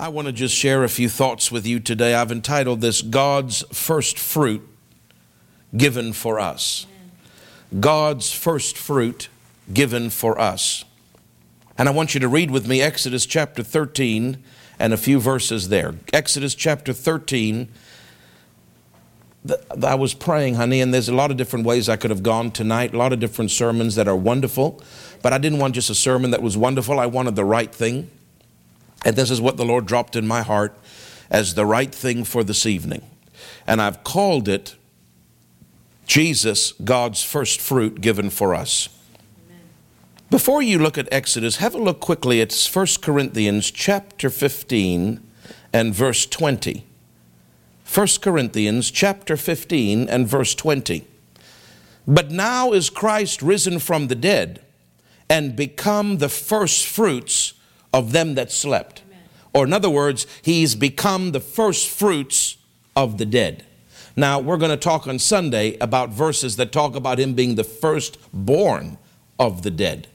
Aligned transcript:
I 0.00 0.10
want 0.10 0.26
to 0.26 0.32
just 0.32 0.54
share 0.54 0.84
a 0.84 0.88
few 0.88 1.08
thoughts 1.08 1.50
with 1.50 1.66
you 1.66 1.80
today. 1.80 2.14
I've 2.14 2.30
entitled 2.30 2.80
this 2.80 3.02
God's 3.02 3.64
First 3.72 4.16
Fruit 4.16 4.62
Given 5.76 6.12
for 6.12 6.38
Us. 6.38 6.86
God's 7.80 8.32
First 8.32 8.78
Fruit 8.78 9.28
Given 9.72 10.10
for 10.10 10.38
Us. 10.40 10.84
And 11.76 11.88
I 11.88 11.92
want 11.92 12.14
you 12.14 12.20
to 12.20 12.28
read 12.28 12.52
with 12.52 12.68
me 12.68 12.80
Exodus 12.80 13.26
chapter 13.26 13.64
13 13.64 14.40
and 14.78 14.92
a 14.92 14.96
few 14.96 15.18
verses 15.18 15.68
there. 15.68 15.96
Exodus 16.12 16.54
chapter 16.54 16.92
13. 16.92 17.68
I 19.82 19.96
was 19.96 20.14
praying, 20.14 20.54
honey, 20.54 20.80
and 20.80 20.94
there's 20.94 21.08
a 21.08 21.14
lot 21.14 21.32
of 21.32 21.36
different 21.36 21.66
ways 21.66 21.88
I 21.88 21.96
could 21.96 22.10
have 22.10 22.22
gone 22.22 22.52
tonight, 22.52 22.94
a 22.94 22.98
lot 22.98 23.12
of 23.12 23.18
different 23.18 23.50
sermons 23.50 23.96
that 23.96 24.06
are 24.06 24.16
wonderful, 24.16 24.80
but 25.22 25.32
I 25.32 25.38
didn't 25.38 25.58
want 25.58 25.74
just 25.74 25.90
a 25.90 25.94
sermon 25.94 26.30
that 26.30 26.42
was 26.42 26.56
wonderful. 26.56 27.00
I 27.00 27.06
wanted 27.06 27.34
the 27.34 27.44
right 27.44 27.72
thing. 27.74 28.12
And 29.04 29.16
this 29.16 29.30
is 29.30 29.40
what 29.40 29.56
the 29.56 29.64
Lord 29.64 29.86
dropped 29.86 30.16
in 30.16 30.26
my 30.26 30.42
heart 30.42 30.76
as 31.30 31.54
the 31.54 31.66
right 31.66 31.94
thing 31.94 32.24
for 32.24 32.42
this 32.42 32.66
evening. 32.66 33.02
And 33.66 33.80
I've 33.80 34.02
called 34.04 34.48
it 34.48 34.76
Jesus, 36.06 36.72
God's 36.72 37.22
first 37.22 37.60
fruit 37.60 38.00
given 38.00 38.30
for 38.30 38.54
us. 38.54 38.88
Before 40.30 40.62
you 40.62 40.78
look 40.78 40.98
at 40.98 41.10
Exodus, 41.12 41.56
have 41.56 41.74
a 41.74 41.78
look 41.78 42.00
quickly 42.00 42.40
at 42.40 42.52
1 42.52 42.86
Corinthians 43.00 43.70
chapter 43.70 44.28
15 44.28 45.20
and 45.72 45.94
verse 45.94 46.26
20. 46.26 46.84
1 47.94 48.06
Corinthians 48.20 48.90
chapter 48.90 49.36
15 49.36 50.08
and 50.08 50.28
verse 50.28 50.54
20. 50.54 51.06
But 52.06 52.30
now 52.30 52.72
is 52.72 52.90
Christ 52.90 53.40
risen 53.42 53.78
from 53.78 54.08
the 54.08 54.14
dead 54.14 54.62
and 55.30 55.56
become 55.56 56.18
the 56.18 56.28
first 56.28 56.86
fruits 56.86 57.54
of 57.92 58.12
them 58.12 58.34
that 58.34 58.50
slept. 58.52 59.02
Amen. 59.06 59.22
Or 59.52 59.64
in 59.64 59.72
other 59.72 59.90
words, 59.90 60.26
he's 60.42 60.74
become 60.74 61.32
the 61.32 61.40
first 61.40 61.88
fruits 61.88 62.56
of 62.94 63.18
the 63.18 63.26
dead. 63.26 63.64
Now, 64.16 64.40
we're 64.40 64.56
going 64.56 64.72
to 64.72 64.76
talk 64.76 65.06
on 65.06 65.20
Sunday 65.20 65.76
about 65.80 66.10
verses 66.10 66.56
that 66.56 66.72
talk 66.72 66.96
about 66.96 67.20
him 67.20 67.34
being 67.34 67.54
the 67.54 67.64
firstborn 67.64 68.98
of 69.38 69.62
the 69.62 69.70
dead. 69.70 70.08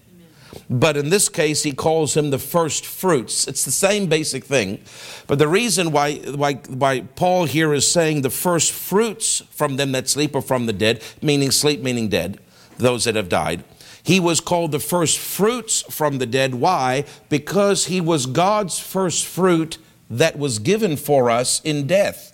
But 0.69 0.97
in 0.97 1.09
this 1.09 1.29
case, 1.29 1.63
he 1.63 1.71
calls 1.71 2.15
him 2.15 2.29
the 2.29 2.39
first 2.39 2.85
fruits. 2.85 3.47
It's 3.47 3.65
the 3.65 3.71
same 3.71 4.07
basic 4.07 4.43
thing. 4.43 4.79
But 5.27 5.39
the 5.39 5.47
reason 5.47 5.91
why, 5.91 6.15
why, 6.15 6.55
why 6.55 7.01
Paul 7.15 7.45
here 7.45 7.73
is 7.73 7.89
saying 7.89 8.21
the 8.21 8.29
first 8.29 8.71
fruits 8.71 9.41
from 9.51 9.77
them 9.77 9.91
that 9.93 10.09
sleep 10.09 10.35
or 10.35 10.41
from 10.41 10.65
the 10.65 10.73
dead, 10.73 11.01
meaning 11.21 11.51
sleep, 11.51 11.81
meaning 11.81 12.09
dead, 12.09 12.39
those 12.77 13.05
that 13.05 13.15
have 13.15 13.29
died, 13.29 13.63
he 14.03 14.19
was 14.19 14.41
called 14.41 14.71
the 14.71 14.79
first 14.79 15.17
fruits 15.17 15.81
from 15.89 16.17
the 16.17 16.25
dead. 16.25 16.55
Why? 16.55 17.05
Because 17.29 17.85
he 17.85 18.01
was 18.01 18.25
God's 18.25 18.77
first 18.77 19.25
fruit 19.25 19.77
that 20.09 20.37
was 20.37 20.59
given 20.59 20.97
for 20.97 21.29
us 21.29 21.61
in 21.63 21.87
death. 21.87 22.33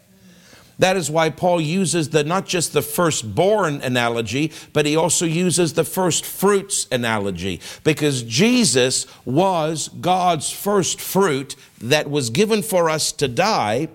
That 0.79 0.95
is 0.95 1.11
why 1.11 1.29
Paul 1.29 1.59
uses 1.59 2.09
the 2.09 2.23
not 2.23 2.47
just 2.47 2.71
the 2.71 2.81
firstborn 2.81 3.81
analogy, 3.81 4.51
but 4.71 4.85
he 4.85 4.95
also 4.95 5.25
uses 5.25 5.73
the 5.73 5.83
first 5.83 6.25
fruits 6.25 6.87
analogy 6.89 7.59
because 7.83 8.23
Jesus 8.23 9.05
was 9.25 9.89
God's 9.99 10.49
first 10.49 11.01
fruit 11.01 11.57
that 11.81 12.09
was 12.09 12.29
given 12.29 12.63
for 12.63 12.89
us 12.89 13.11
to 13.11 13.27
die. 13.27 13.89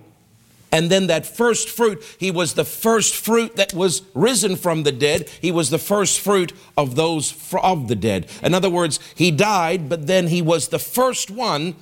And 0.75 0.89
then 0.89 1.07
that 1.07 1.25
first 1.25 1.69
fruit, 1.69 2.03
he 2.19 2.31
was 2.31 2.55
the 2.55 2.65
first 2.65 3.15
fruit 3.15 3.55
that 3.55 3.73
was 3.73 4.01
risen 4.13 4.57
from 4.57 4.83
the 4.83 4.91
dead. 4.91 5.29
He 5.39 5.49
was 5.49 5.69
the 5.69 5.77
first 5.77 6.19
fruit 6.19 6.51
of 6.75 6.97
those 6.97 7.33
of 7.63 7.87
the 7.87 7.95
dead. 7.95 8.29
In 8.43 8.53
other 8.53 8.69
words, 8.69 8.99
he 9.15 9.31
died, 9.31 9.87
but 9.87 10.05
then 10.05 10.27
he 10.27 10.41
was 10.41 10.67
the 10.67 10.77
first 10.77 11.31
one 11.31 11.77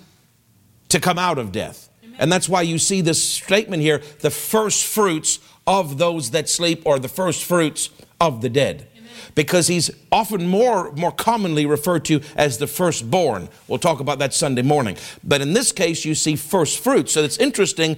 to 0.90 1.00
come 1.00 1.18
out 1.18 1.40
of 1.40 1.52
death. 1.52 1.90
And 2.20 2.32
that's 2.32 2.48
why 2.48 2.62
you 2.62 2.78
see 2.78 3.02
this 3.02 3.28
statement 3.28 3.82
here 3.82 4.00
the 4.20 4.30
first 4.30 4.86
fruits 4.86 5.40
of 5.66 5.98
those 5.98 6.30
that 6.30 6.48
sleep, 6.48 6.84
or 6.86 7.00
the 7.00 7.08
first 7.08 7.44
fruits 7.44 7.90
of 8.22 8.42
the 8.42 8.50
dead. 8.50 8.88
Because 9.34 9.66
he's 9.66 9.90
often 10.12 10.46
more, 10.46 10.92
more 10.92 11.12
commonly 11.12 11.66
referred 11.66 12.06
to 12.06 12.22
as 12.36 12.60
the 12.60 12.68
firstborn. 12.68 13.50
We'll 13.68 13.80
talk 13.80 14.00
about 14.00 14.20
that 14.20 14.36
Sunday 14.36 14.62
morning. 14.62 14.98
But 15.24 15.42
in 15.42 15.54
this 15.54 15.72
case, 15.72 16.06
you 16.06 16.14
see 16.14 16.36
first 16.36 16.78
fruits. 16.78 17.14
So 17.14 17.24
it's 17.24 17.38
interesting, 17.38 17.98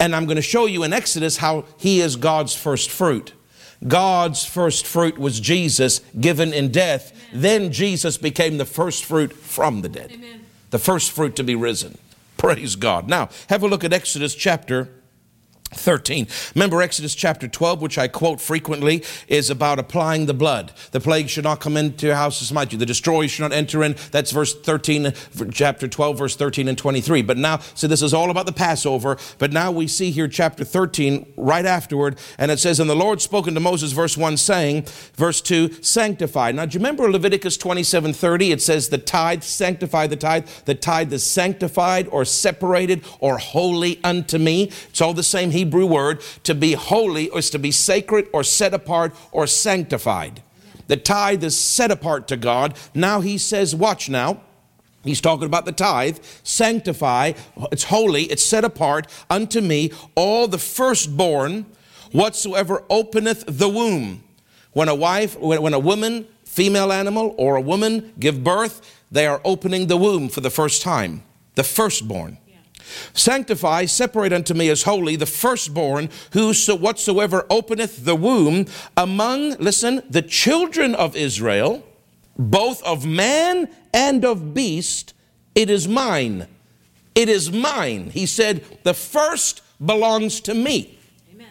and 0.00 0.16
I'm 0.16 0.24
going 0.24 0.36
to 0.36 0.42
show 0.42 0.66
you 0.66 0.82
in 0.82 0.92
Exodus 0.92 1.36
how 1.36 1.66
he 1.76 2.00
is 2.00 2.16
God's 2.16 2.56
first 2.56 2.90
fruit. 2.90 3.34
God's 3.86 4.44
first 4.44 4.86
fruit 4.86 5.18
was 5.18 5.38
Jesus 5.38 6.00
given 6.18 6.52
in 6.52 6.72
death. 6.72 7.12
Amen. 7.30 7.42
Then 7.42 7.72
Jesus 7.72 8.16
became 8.16 8.58
the 8.58 8.64
first 8.64 9.04
fruit 9.04 9.32
from 9.32 9.82
the 9.82 9.88
dead, 9.88 10.12
Amen. 10.12 10.44
the 10.70 10.78
first 10.78 11.12
fruit 11.12 11.36
to 11.36 11.44
be 11.44 11.54
risen. 11.54 11.98
Praise 12.36 12.76
God. 12.76 13.08
Now, 13.08 13.28
have 13.48 13.62
a 13.62 13.68
look 13.68 13.84
at 13.84 13.92
Exodus 13.92 14.34
chapter 14.34 14.88
13. 15.72 16.26
Remember 16.54 16.82
Exodus 16.82 17.14
chapter 17.14 17.46
12, 17.46 17.80
which 17.80 17.98
I 17.98 18.08
quote 18.08 18.40
frequently, 18.40 19.04
is 19.28 19.50
about 19.50 19.78
applying 19.78 20.26
the 20.26 20.34
blood. 20.34 20.72
The 20.90 21.00
plague 21.00 21.28
should 21.28 21.44
not 21.44 21.60
come 21.60 21.76
into 21.76 22.06
your 22.06 22.16
house 22.16 22.38
to 22.38 22.44
smite 22.44 22.72
you. 22.72 22.78
The 22.78 22.86
destroyer 22.86 23.28
should 23.28 23.42
not 23.42 23.52
enter 23.52 23.82
in. 23.84 23.96
That's 24.10 24.30
verse 24.30 24.54
13, 24.54 25.12
chapter 25.52 25.86
12, 25.86 26.18
verse 26.18 26.36
13 26.36 26.68
and 26.68 26.76
23. 26.76 27.22
But 27.22 27.36
now, 27.36 27.58
so 27.74 27.86
this 27.86 28.02
is 28.02 28.12
all 28.12 28.30
about 28.30 28.46
the 28.46 28.52
Passover. 28.52 29.16
But 29.38 29.52
now 29.52 29.70
we 29.70 29.86
see 29.86 30.10
here 30.10 30.28
chapter 30.28 30.64
13 30.64 31.34
right 31.36 31.64
afterward, 31.64 32.18
and 32.38 32.50
it 32.50 32.58
says, 32.58 32.80
And 32.80 32.90
the 32.90 32.96
Lord 32.96 33.20
spoke 33.20 33.46
unto 33.46 33.60
Moses, 33.60 33.92
verse 33.92 34.16
1, 34.16 34.36
saying, 34.36 34.86
verse 35.14 35.40
2, 35.40 35.82
sanctify. 35.82 36.52
Now, 36.52 36.66
do 36.66 36.74
you 36.74 36.80
remember 36.80 37.10
Leviticus 37.10 37.56
27, 37.56 38.12
30? 38.12 38.52
It 38.52 38.62
says, 38.62 38.88
The 38.88 38.98
tithe, 38.98 39.42
sanctify 39.42 40.06
the 40.08 40.16
tithe. 40.16 40.48
The 40.64 40.74
tithe 40.74 41.12
is 41.12 41.24
sanctified 41.24 42.08
or 42.08 42.24
separated 42.24 43.04
or 43.20 43.38
holy 43.38 44.00
unto 44.02 44.38
me. 44.38 44.72
It's 44.88 45.00
all 45.00 45.14
the 45.14 45.22
same 45.22 45.50
Hebrew 45.60 45.84
word. 45.84 46.22
To 46.44 46.54
be 46.54 46.72
holy 46.72 47.24
is 47.26 47.50
to 47.50 47.58
be 47.58 47.70
sacred 47.70 48.28
or 48.32 48.42
set 48.42 48.72
apart 48.72 49.14
or 49.30 49.46
sanctified. 49.46 50.42
The 50.86 50.96
tithe 50.96 51.44
is 51.44 51.58
set 51.58 51.90
apart 51.90 52.26
to 52.28 52.36
God. 52.36 52.76
Now 52.94 53.20
he 53.20 53.36
says, 53.36 53.76
watch 53.76 54.08
now. 54.08 54.40
He's 55.04 55.20
talking 55.20 55.46
about 55.46 55.66
the 55.66 55.72
tithe. 55.72 56.18
Sanctify, 56.42 57.32
it's 57.72 57.84
holy, 57.84 58.24
it's 58.24 58.44
set 58.44 58.64
apart 58.64 59.06
unto 59.28 59.60
me, 59.60 59.92
all 60.14 60.48
the 60.48 60.58
firstborn, 60.58 61.66
whatsoever 62.12 62.84
openeth 62.90 63.44
the 63.46 63.68
womb. 63.68 64.24
When 64.72 64.88
a 64.88 64.94
wife, 64.94 65.38
when 65.38 65.74
a 65.74 65.78
woman, 65.78 66.26
female 66.44 66.92
animal, 66.92 67.34
or 67.38 67.56
a 67.56 67.60
woman 67.60 68.12
give 68.18 68.42
birth, 68.42 68.80
they 69.10 69.26
are 69.26 69.40
opening 69.44 69.86
the 69.86 69.96
womb 69.96 70.28
for 70.28 70.40
the 70.40 70.50
first 70.50 70.82
time. 70.82 71.22
The 71.54 71.64
firstborn. 71.64 72.38
Sanctify, 73.12 73.86
separate 73.86 74.32
unto 74.32 74.54
me 74.54 74.68
as 74.68 74.84
holy 74.84 75.16
the 75.16 75.26
firstborn, 75.26 76.08
whoso 76.32 76.74
whatsoever 76.74 77.46
openeth 77.50 78.04
the 78.04 78.16
womb 78.16 78.66
among, 78.96 79.56
listen, 79.56 80.02
the 80.08 80.22
children 80.22 80.94
of 80.94 81.16
Israel, 81.16 81.84
both 82.38 82.82
of 82.84 83.04
man 83.04 83.68
and 83.92 84.24
of 84.24 84.54
beast, 84.54 85.14
it 85.54 85.68
is 85.68 85.86
mine. 85.86 86.46
It 87.14 87.28
is 87.28 87.50
mine. 87.52 88.10
He 88.10 88.26
said, 88.26 88.64
the 88.82 88.94
first 88.94 89.62
belongs 89.84 90.40
to 90.42 90.54
me. 90.54 90.98
Amen. 91.32 91.48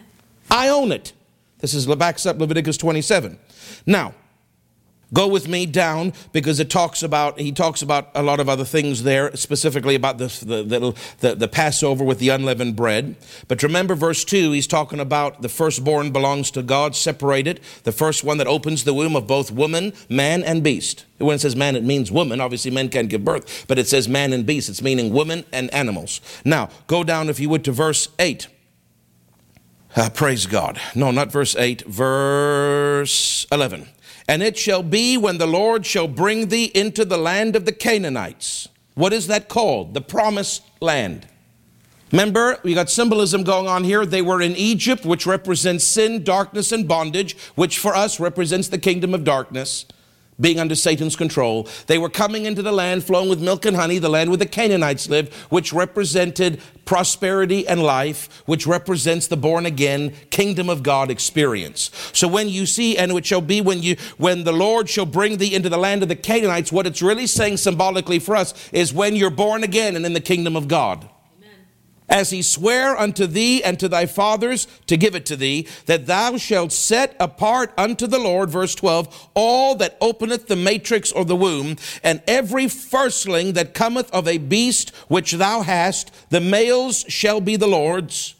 I 0.50 0.68
own 0.68 0.92
it. 0.92 1.12
This 1.58 1.74
is 1.74 1.86
backs 1.86 2.26
up 2.26 2.38
Leviticus 2.38 2.76
27. 2.76 3.38
Now, 3.86 4.14
Go 5.12 5.26
with 5.26 5.48
me 5.48 5.66
down 5.66 6.12
because 6.32 6.60
it 6.60 6.70
talks 6.70 7.02
about, 7.02 7.40
he 7.40 7.50
talks 7.50 7.82
about 7.82 8.10
a 8.14 8.22
lot 8.22 8.38
of 8.38 8.48
other 8.48 8.64
things 8.64 9.02
there, 9.02 9.34
specifically 9.36 9.96
about 9.96 10.18
the, 10.18 10.26
the, 10.44 10.94
the, 11.18 11.34
the, 11.34 11.48
Passover 11.48 12.04
with 12.04 12.20
the 12.20 12.28
unleavened 12.28 12.76
bread. 12.76 13.16
But 13.48 13.62
remember 13.62 13.96
verse 13.96 14.24
2, 14.24 14.52
he's 14.52 14.68
talking 14.68 15.00
about 15.00 15.42
the 15.42 15.48
firstborn 15.48 16.12
belongs 16.12 16.52
to 16.52 16.62
God, 16.62 16.94
separated, 16.94 17.60
the 17.82 17.92
first 17.92 18.22
one 18.22 18.38
that 18.38 18.46
opens 18.46 18.84
the 18.84 18.94
womb 18.94 19.16
of 19.16 19.26
both 19.26 19.50
woman, 19.50 19.92
man, 20.08 20.44
and 20.44 20.62
beast. 20.62 21.06
When 21.18 21.34
it 21.34 21.40
says 21.40 21.56
man, 21.56 21.74
it 21.74 21.84
means 21.84 22.12
woman. 22.12 22.40
Obviously, 22.40 22.70
men 22.70 22.88
can't 22.88 23.08
give 23.08 23.24
birth, 23.24 23.66
but 23.66 23.78
it 23.78 23.88
says 23.88 24.08
man 24.08 24.32
and 24.32 24.46
beast. 24.46 24.68
It's 24.68 24.80
meaning 24.80 25.12
woman 25.12 25.44
and 25.52 25.72
animals. 25.74 26.20
Now, 26.44 26.70
go 26.86 27.02
down, 27.02 27.28
if 27.28 27.40
you 27.40 27.48
would, 27.48 27.64
to 27.64 27.72
verse 27.72 28.08
8. 28.18 28.46
Uh, 29.96 30.08
praise 30.10 30.46
God. 30.46 30.80
No, 30.94 31.10
not 31.10 31.32
verse 31.32 31.56
8, 31.56 31.82
verse 31.82 33.44
11. 33.50 33.88
And 34.30 34.44
it 34.44 34.56
shall 34.56 34.84
be 34.84 35.16
when 35.16 35.38
the 35.38 35.46
Lord 35.48 35.84
shall 35.84 36.06
bring 36.06 36.50
thee 36.50 36.70
into 36.72 37.04
the 37.04 37.16
land 37.16 37.56
of 37.56 37.64
the 37.64 37.72
Canaanites. 37.72 38.68
What 38.94 39.12
is 39.12 39.26
that 39.26 39.48
called? 39.48 39.92
The 39.92 40.00
promised 40.00 40.62
land. 40.80 41.26
Remember, 42.12 42.56
we 42.62 42.72
got 42.72 42.90
symbolism 42.90 43.42
going 43.42 43.66
on 43.66 43.82
here. 43.82 44.06
They 44.06 44.22
were 44.22 44.40
in 44.40 44.54
Egypt, 44.54 45.04
which 45.04 45.26
represents 45.26 45.82
sin, 45.82 46.22
darkness, 46.22 46.70
and 46.70 46.86
bondage, 46.86 47.36
which 47.56 47.80
for 47.80 47.92
us 47.92 48.20
represents 48.20 48.68
the 48.68 48.78
kingdom 48.78 49.14
of 49.14 49.24
darkness 49.24 49.86
being 50.40 50.58
under 50.58 50.74
Satan's 50.74 51.16
control. 51.16 51.68
They 51.86 51.98
were 51.98 52.08
coming 52.08 52.46
into 52.46 52.62
the 52.62 52.72
land 52.72 53.04
flowing 53.04 53.28
with 53.28 53.42
milk 53.42 53.64
and 53.64 53.76
honey, 53.76 53.98
the 53.98 54.08
land 54.08 54.30
where 54.30 54.36
the 54.36 54.46
Canaanites 54.46 55.08
lived, 55.08 55.32
which 55.50 55.72
represented 55.72 56.60
prosperity 56.84 57.68
and 57.68 57.82
life, 57.82 58.42
which 58.46 58.66
represents 58.66 59.26
the 59.26 59.36
born 59.36 59.66
again 59.66 60.12
kingdom 60.30 60.68
of 60.68 60.82
God 60.82 61.10
experience. 61.10 61.90
So 62.12 62.26
when 62.26 62.48
you 62.48 62.66
see, 62.66 62.96
and 62.96 63.12
it 63.12 63.26
shall 63.26 63.40
be 63.40 63.60
when 63.60 63.82
you 63.82 63.96
when 64.16 64.44
the 64.44 64.52
Lord 64.52 64.88
shall 64.88 65.06
bring 65.06 65.36
thee 65.36 65.54
into 65.54 65.68
the 65.68 65.76
land 65.76 66.02
of 66.02 66.08
the 66.08 66.16
Canaanites, 66.16 66.72
what 66.72 66.86
it's 66.86 67.02
really 67.02 67.26
saying 67.26 67.58
symbolically 67.58 68.18
for 68.18 68.36
us 68.36 68.54
is 68.72 68.92
when 68.92 69.16
you're 69.16 69.30
born 69.30 69.62
again 69.62 69.96
and 69.96 70.06
in 70.06 70.14
the 70.14 70.20
kingdom 70.20 70.56
of 70.56 70.68
God. 70.68 71.09
As 72.10 72.30
he 72.30 72.42
sware 72.42 72.96
unto 72.96 73.26
thee 73.26 73.62
and 73.62 73.78
to 73.78 73.88
thy 73.88 74.04
fathers 74.04 74.66
to 74.86 74.96
give 74.96 75.14
it 75.14 75.24
to 75.26 75.36
thee, 75.36 75.66
that 75.86 76.06
thou 76.06 76.36
shalt 76.36 76.72
set 76.72 77.16
apart 77.20 77.72
unto 77.78 78.06
the 78.06 78.18
Lord, 78.18 78.50
verse 78.50 78.74
12, 78.74 79.30
all 79.34 79.76
that 79.76 79.96
openeth 80.00 80.48
the 80.48 80.56
matrix 80.56 81.12
or 81.12 81.24
the 81.24 81.36
womb, 81.36 81.76
and 82.02 82.20
every 82.26 82.68
firstling 82.68 83.52
that 83.52 83.72
cometh 83.72 84.10
of 84.12 84.26
a 84.26 84.38
beast 84.38 84.94
which 85.08 85.32
thou 85.32 85.62
hast, 85.62 86.12
the 86.30 86.40
males 86.40 87.04
shall 87.08 87.40
be 87.40 87.56
the 87.56 87.68
Lord's. 87.68 88.34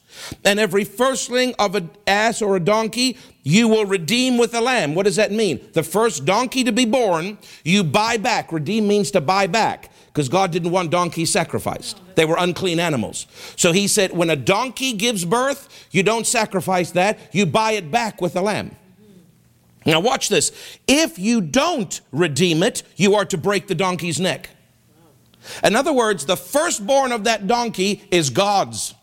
And 0.44 0.60
every 0.60 0.84
firstling 0.84 1.54
of 1.58 1.74
an 1.74 1.90
ass 2.06 2.42
or 2.42 2.56
a 2.56 2.60
donkey 2.60 3.16
you 3.42 3.68
will 3.68 3.86
redeem 3.86 4.36
with 4.36 4.54
a 4.54 4.60
lamb. 4.60 4.94
What 4.94 5.04
does 5.04 5.16
that 5.16 5.32
mean? 5.32 5.60
The 5.72 5.82
first 5.82 6.26
donkey 6.26 6.62
to 6.64 6.72
be 6.72 6.84
born, 6.84 7.38
you 7.64 7.82
buy 7.82 8.18
back. 8.18 8.52
Redeem 8.52 8.86
means 8.86 9.10
to 9.12 9.22
buy 9.22 9.46
back 9.46 9.89
because 10.12 10.28
God 10.28 10.50
didn't 10.50 10.70
want 10.72 10.90
donkeys 10.90 11.30
sacrificed. 11.30 12.00
They 12.16 12.24
were 12.24 12.36
unclean 12.38 12.80
animals. 12.80 13.26
So 13.56 13.72
he 13.72 13.86
said, 13.86 14.12
when 14.12 14.28
a 14.28 14.36
donkey 14.36 14.92
gives 14.92 15.24
birth, 15.24 15.88
you 15.90 16.02
don't 16.02 16.26
sacrifice 16.26 16.90
that, 16.92 17.18
you 17.32 17.46
buy 17.46 17.72
it 17.72 17.90
back 17.90 18.20
with 18.20 18.34
a 18.36 18.40
lamb. 18.40 18.74
Now, 19.86 20.00
watch 20.00 20.28
this. 20.28 20.78
If 20.86 21.18
you 21.18 21.40
don't 21.40 22.00
redeem 22.12 22.62
it, 22.62 22.82
you 22.96 23.14
are 23.14 23.24
to 23.26 23.38
break 23.38 23.66
the 23.66 23.74
donkey's 23.74 24.20
neck. 24.20 24.50
In 25.64 25.74
other 25.74 25.92
words, 25.92 26.26
the 26.26 26.36
firstborn 26.36 27.12
of 27.12 27.24
that 27.24 27.46
donkey 27.46 28.02
is 28.10 28.28
God's. 28.28 28.94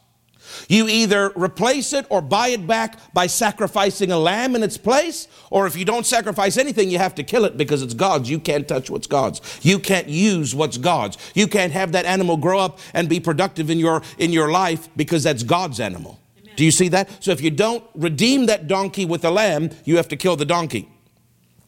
You 0.68 0.88
either 0.88 1.32
replace 1.36 1.94
it 1.94 2.06
or 2.10 2.22
buy 2.22 2.50
it 2.50 2.68
back 2.68 3.14
by 3.14 3.28
sacrificing 3.28 4.12
a 4.12 4.18
lamb 4.18 4.56
in 4.56 4.64
its 4.64 4.78
place, 4.78 5.28
or 5.50 5.68
if 5.68 5.76
you 5.76 5.86
don't 5.86 6.06
sacrifice 6.06 6.58
anything, 6.58 6.90
you 6.90 6.98
have 6.98 7.16
to 7.16 7.24
kill 7.24 7.46
it 7.46 7.58
because 7.58 7.82
it's 7.82 7.94
God's. 7.94 8.30
You 8.30 8.40
can't 8.40 8.68
touch 8.68 8.90
what's 8.90 9.08
God's. 9.08 9.42
You 9.62 9.80
can't 9.80 10.08
use 10.08 10.54
what's 10.54 10.78
God's. 10.78 11.18
You 11.34 11.48
can't 11.48 11.72
have 11.74 11.92
that 11.94 12.06
animal 12.06 12.38
grow 12.38 12.60
up 12.60 12.80
and 12.94 13.10
be 13.10 13.20
productive 13.20 13.70
in 13.70 13.80
your 13.80 14.02
in 14.18 14.32
your 14.32 14.52
life 14.52 14.90
because 14.96 15.24
that's 15.24 15.44
God's 15.44 15.80
animal. 15.80 16.20
Amen. 16.40 16.56
Do 16.56 16.66
you 16.66 16.72
see 16.72 16.90
that? 16.90 17.24
So 17.24 17.32
if 17.32 17.42
you 17.42 17.52
don't 17.52 17.84
redeem 17.96 18.46
that 18.48 18.68
donkey 18.68 19.06
with 19.06 19.24
a 19.26 19.32
lamb, 19.32 19.72
you 19.86 19.98
have 19.98 20.08
to 20.10 20.18
kill 20.18 20.36
the 20.36 20.46
donkey. 20.46 20.90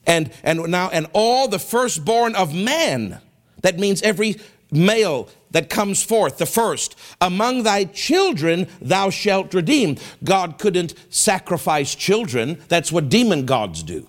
And 0.06 0.32
and 0.44 0.68
now 0.68 0.90
and 0.90 1.08
all 1.14 1.48
the 1.48 1.60
firstborn 1.60 2.36
of 2.36 2.54
man, 2.54 3.20
that 3.62 3.78
means 3.78 4.02
every 4.02 4.38
male 4.72 5.30
that 5.52 5.70
comes 5.70 6.04
forth, 6.04 6.38
the 6.38 6.46
first. 6.46 6.96
Among 7.22 7.64
thy 7.64 7.86
children 7.86 8.68
thou 8.82 9.10
shalt 9.10 9.54
redeem. 9.54 9.98
God 10.24 10.58
couldn't 10.58 10.94
sacrifice 11.10 11.96
children. 11.96 12.62
That's 12.68 12.92
what 12.92 13.10
demon 13.10 13.46
gods 13.46 13.84
do. 13.84 14.08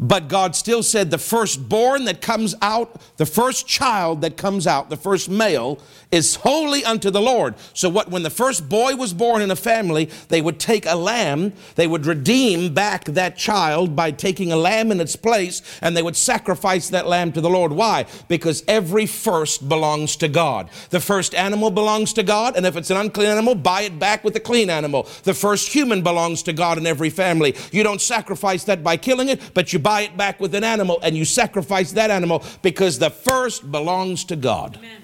But 0.00 0.28
God 0.28 0.54
still 0.54 0.84
said 0.84 1.10
the 1.10 1.18
firstborn 1.18 2.04
that 2.04 2.20
comes 2.20 2.54
out, 2.62 3.00
the 3.16 3.26
first 3.26 3.66
child 3.66 4.20
that 4.20 4.36
comes 4.36 4.66
out, 4.66 4.90
the 4.90 4.96
first 4.96 5.28
male, 5.28 5.80
is 6.12 6.36
holy 6.36 6.84
unto 6.84 7.10
the 7.10 7.20
Lord. 7.20 7.54
So 7.74 7.88
what 7.88 8.08
when 8.08 8.22
the 8.22 8.30
first 8.30 8.68
boy 8.68 8.94
was 8.94 9.12
born 9.12 9.42
in 9.42 9.50
a 9.50 9.56
family, 9.56 10.08
they 10.28 10.40
would 10.40 10.60
take 10.60 10.86
a 10.86 10.94
lamb, 10.94 11.52
they 11.74 11.88
would 11.88 12.06
redeem 12.06 12.72
back 12.72 13.04
that 13.06 13.36
child 13.36 13.96
by 13.96 14.12
taking 14.12 14.52
a 14.52 14.56
lamb 14.56 14.92
in 14.92 15.00
its 15.00 15.16
place, 15.16 15.62
and 15.82 15.96
they 15.96 16.02
would 16.02 16.16
sacrifice 16.16 16.88
that 16.90 17.08
lamb 17.08 17.32
to 17.32 17.40
the 17.40 17.50
Lord. 17.50 17.72
Why? 17.72 18.06
Because 18.28 18.62
every 18.68 19.06
first 19.06 19.68
belongs 19.68 20.14
to 20.16 20.28
God. 20.28 20.70
The 20.90 21.00
first 21.00 21.34
animal 21.34 21.70
belongs 21.72 22.12
to 22.14 22.22
God, 22.22 22.56
and 22.56 22.64
if 22.64 22.76
it's 22.76 22.90
an 22.90 22.96
unclean 22.96 23.28
animal, 23.28 23.56
buy 23.56 23.82
it 23.82 23.98
back 23.98 24.22
with 24.22 24.36
a 24.36 24.40
clean 24.40 24.70
animal. 24.70 25.08
The 25.24 25.34
first 25.34 25.72
human 25.72 26.02
belongs 26.02 26.44
to 26.44 26.52
God 26.52 26.78
in 26.78 26.86
every 26.86 27.10
family. 27.10 27.56
You 27.72 27.82
don't 27.82 28.00
sacrifice 28.00 28.62
that 28.64 28.84
by 28.84 28.96
killing 28.96 29.28
it, 29.28 29.40
but 29.54 29.72
you 29.72 29.78
buy 29.88 30.02
it 30.02 30.18
back 30.18 30.38
with 30.38 30.54
an 30.54 30.64
animal 30.64 30.98
and 31.02 31.16
you 31.16 31.24
sacrifice 31.24 31.92
that 31.92 32.10
animal 32.10 32.44
because 32.60 32.98
the 32.98 33.08
first 33.08 33.72
belongs 33.72 34.22
to 34.22 34.36
God. 34.36 34.76
Amen. 34.76 35.02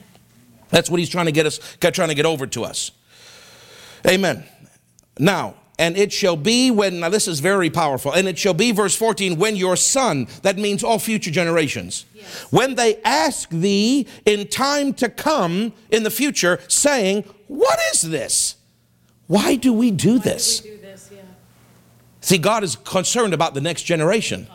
That's 0.68 0.90
what 0.90 1.00
he's 1.00 1.08
trying 1.08 1.24
to 1.24 1.32
get 1.32 1.46
us, 1.46 1.58
trying 1.80 2.10
to 2.10 2.14
get 2.14 2.26
over 2.26 2.46
to 2.48 2.64
us. 2.64 2.90
Amen. 4.06 4.44
Now, 5.18 5.54
and 5.78 5.96
it 5.96 6.12
shall 6.12 6.36
be 6.36 6.70
when, 6.70 7.00
now 7.00 7.08
this 7.08 7.26
is 7.26 7.40
very 7.40 7.70
powerful, 7.70 8.12
and 8.12 8.28
it 8.28 8.38
shall 8.38 8.52
be, 8.52 8.72
verse 8.72 8.94
14, 8.94 9.38
when 9.38 9.56
your 9.56 9.74
son, 9.74 10.26
that 10.42 10.58
means 10.58 10.84
all 10.84 10.98
future 10.98 11.30
generations, 11.30 12.04
yes. 12.14 12.52
when 12.52 12.74
they 12.74 13.00
ask 13.04 13.48
thee 13.48 14.06
in 14.26 14.46
time 14.48 14.92
to 14.94 15.08
come 15.08 15.72
in 15.90 16.02
the 16.02 16.10
future, 16.10 16.60
saying, 16.68 17.24
What 17.48 17.78
is 17.94 18.02
this? 18.02 18.56
Why 19.28 19.56
do 19.56 19.72
we 19.72 19.90
do 19.90 20.18
Why 20.18 20.24
this? 20.24 20.60
Do 20.60 20.68
we 20.68 20.76
do 20.76 20.82
this? 20.82 21.10
Yeah. 21.10 21.20
See, 22.20 22.36
God 22.36 22.62
is 22.62 22.76
concerned 22.76 23.32
about 23.32 23.54
the 23.54 23.62
next 23.62 23.84
generation. 23.84 24.46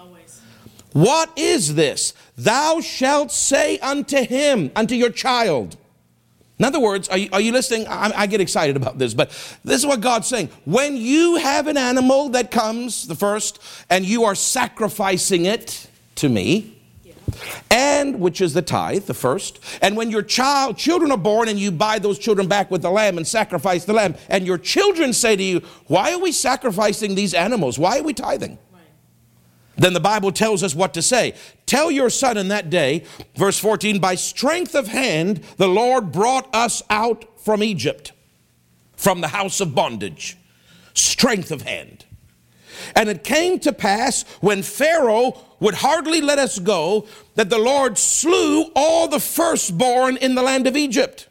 What 0.94 1.32
is 1.36 1.76
this? 1.76 2.14
Thou 2.38 2.80
shalt 2.82 3.32
say 3.32 3.78
unto 3.80 4.24
him, 4.24 4.72
unto 4.76 4.96
your 4.96 5.12
child. 5.12 5.78
In 6.58 6.66
other 6.66 6.80
words, 6.80 7.08
are 7.08 7.18
you, 7.18 7.30
are 7.32 7.40
you 7.40 7.54
listening? 7.54 7.88
I, 7.88 8.12
I, 8.14 8.28
get 8.28 8.42
excited 8.42 8.76
about 8.76 8.98
this, 8.98 9.14
but 9.14 9.30
this 9.64 9.78
is 9.78 9.86
what 9.86 10.02
God's 10.02 10.28
saying. 10.28 10.50
When 10.66 10.98
you 10.98 11.38
have 11.38 11.68
an 11.68 11.78
animal 11.78 12.30
that 12.30 12.52
comes, 12.52 13.08
the 13.08 13.16
first, 13.16 13.62
and 13.90 14.04
you 14.04 14.26
are 14.26 14.36
sacrificing 14.36 15.46
it 15.46 15.88
to 16.16 16.28
me, 16.28 16.76
and 17.72 18.20
which 18.20 18.42
is 18.42 18.54
the 18.54 18.62
tithe, 18.62 19.06
the 19.06 19.14
first, 19.14 19.60
and 19.82 19.96
when 19.96 20.12
your 20.12 20.22
child, 20.22 20.78
children 20.78 21.12
are 21.14 21.18
born 21.18 21.48
and 21.48 21.58
you 21.58 21.72
buy 21.72 21.98
those 21.98 22.20
children 22.20 22.48
back 22.48 22.70
with 22.70 22.82
the 22.82 22.92
lamb 22.92 23.18
and 23.18 23.26
sacrifice 23.26 23.86
the 23.86 23.94
lamb, 23.94 24.16
and 24.28 24.46
your 24.46 24.58
children 24.58 25.14
say 25.14 25.38
to 25.38 25.44
you, 25.44 25.62
Why 25.88 26.12
are 26.12 26.20
we 26.20 26.34
sacrificing 26.34 27.16
these 27.16 27.34
animals? 27.34 27.80
Why 27.80 28.00
are 28.00 28.04
we 28.04 28.14
tithing? 28.14 28.58
Then 29.80 29.94
the 29.94 30.00
Bible 30.00 30.32
tells 30.32 30.62
us 30.64 30.76
what 30.76 30.94
to 30.94 31.02
say. 31.02 31.34
Tell 31.66 31.90
your 31.90 32.10
son 32.10 32.38
in 32.38 32.50
that 32.50 32.70
day, 32.70 33.06
verse 33.36 33.58
14, 33.60 34.00
by 34.00 34.16
strength 34.16 34.76
of 34.76 34.88
hand, 34.88 35.42
the 35.58 35.68
Lord 35.68 36.12
brought 36.12 36.54
us 36.54 36.84
out 36.90 37.26
from 37.40 37.64
Egypt, 37.64 38.12
from 38.96 39.22
the 39.22 39.30
house 39.30 39.62
of 39.62 39.74
bondage. 39.74 40.38
Strength 40.94 41.52
of 41.52 41.62
hand. 41.62 42.06
And 42.96 43.10
it 43.10 43.24
came 43.24 43.60
to 43.60 43.74
pass 43.74 44.24
when 44.42 44.64
Pharaoh 44.64 45.38
would 45.60 45.76
hardly 45.76 46.22
let 46.22 46.40
us 46.40 46.60
go 46.60 47.08
that 47.36 47.50
the 47.50 47.58
Lord 47.58 47.98
slew 47.98 48.72
all 48.76 49.08
the 49.08 49.20
firstborn 49.20 50.18
in 50.18 50.36
the 50.36 50.42
land 50.42 50.68
of 50.68 50.76
Egypt. 50.76 51.28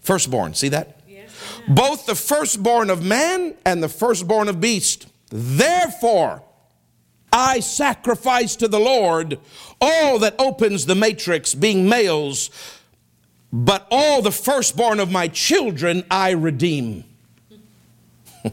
Firstborn, 0.00 0.54
see 0.54 0.68
that? 0.68 1.00
Yes, 1.06 1.30
Both 1.68 2.06
the 2.06 2.14
firstborn 2.14 2.90
of 2.90 3.04
man 3.04 3.54
and 3.64 3.82
the 3.82 3.88
firstborn 3.88 4.48
of 4.48 4.60
beast. 4.60 5.06
Therefore, 5.30 6.42
I 7.32 7.60
sacrifice 7.60 8.56
to 8.56 8.68
the 8.68 8.80
Lord 8.80 9.38
all 9.80 10.18
that 10.20 10.34
opens 10.38 10.86
the 10.86 10.94
matrix, 10.94 11.54
being 11.54 11.88
males, 11.88 12.50
but 13.52 13.86
all 13.90 14.22
the 14.22 14.32
firstborn 14.32 15.00
of 15.00 15.10
my 15.10 15.28
children 15.28 16.04
I 16.10 16.30
redeem. 16.30 17.04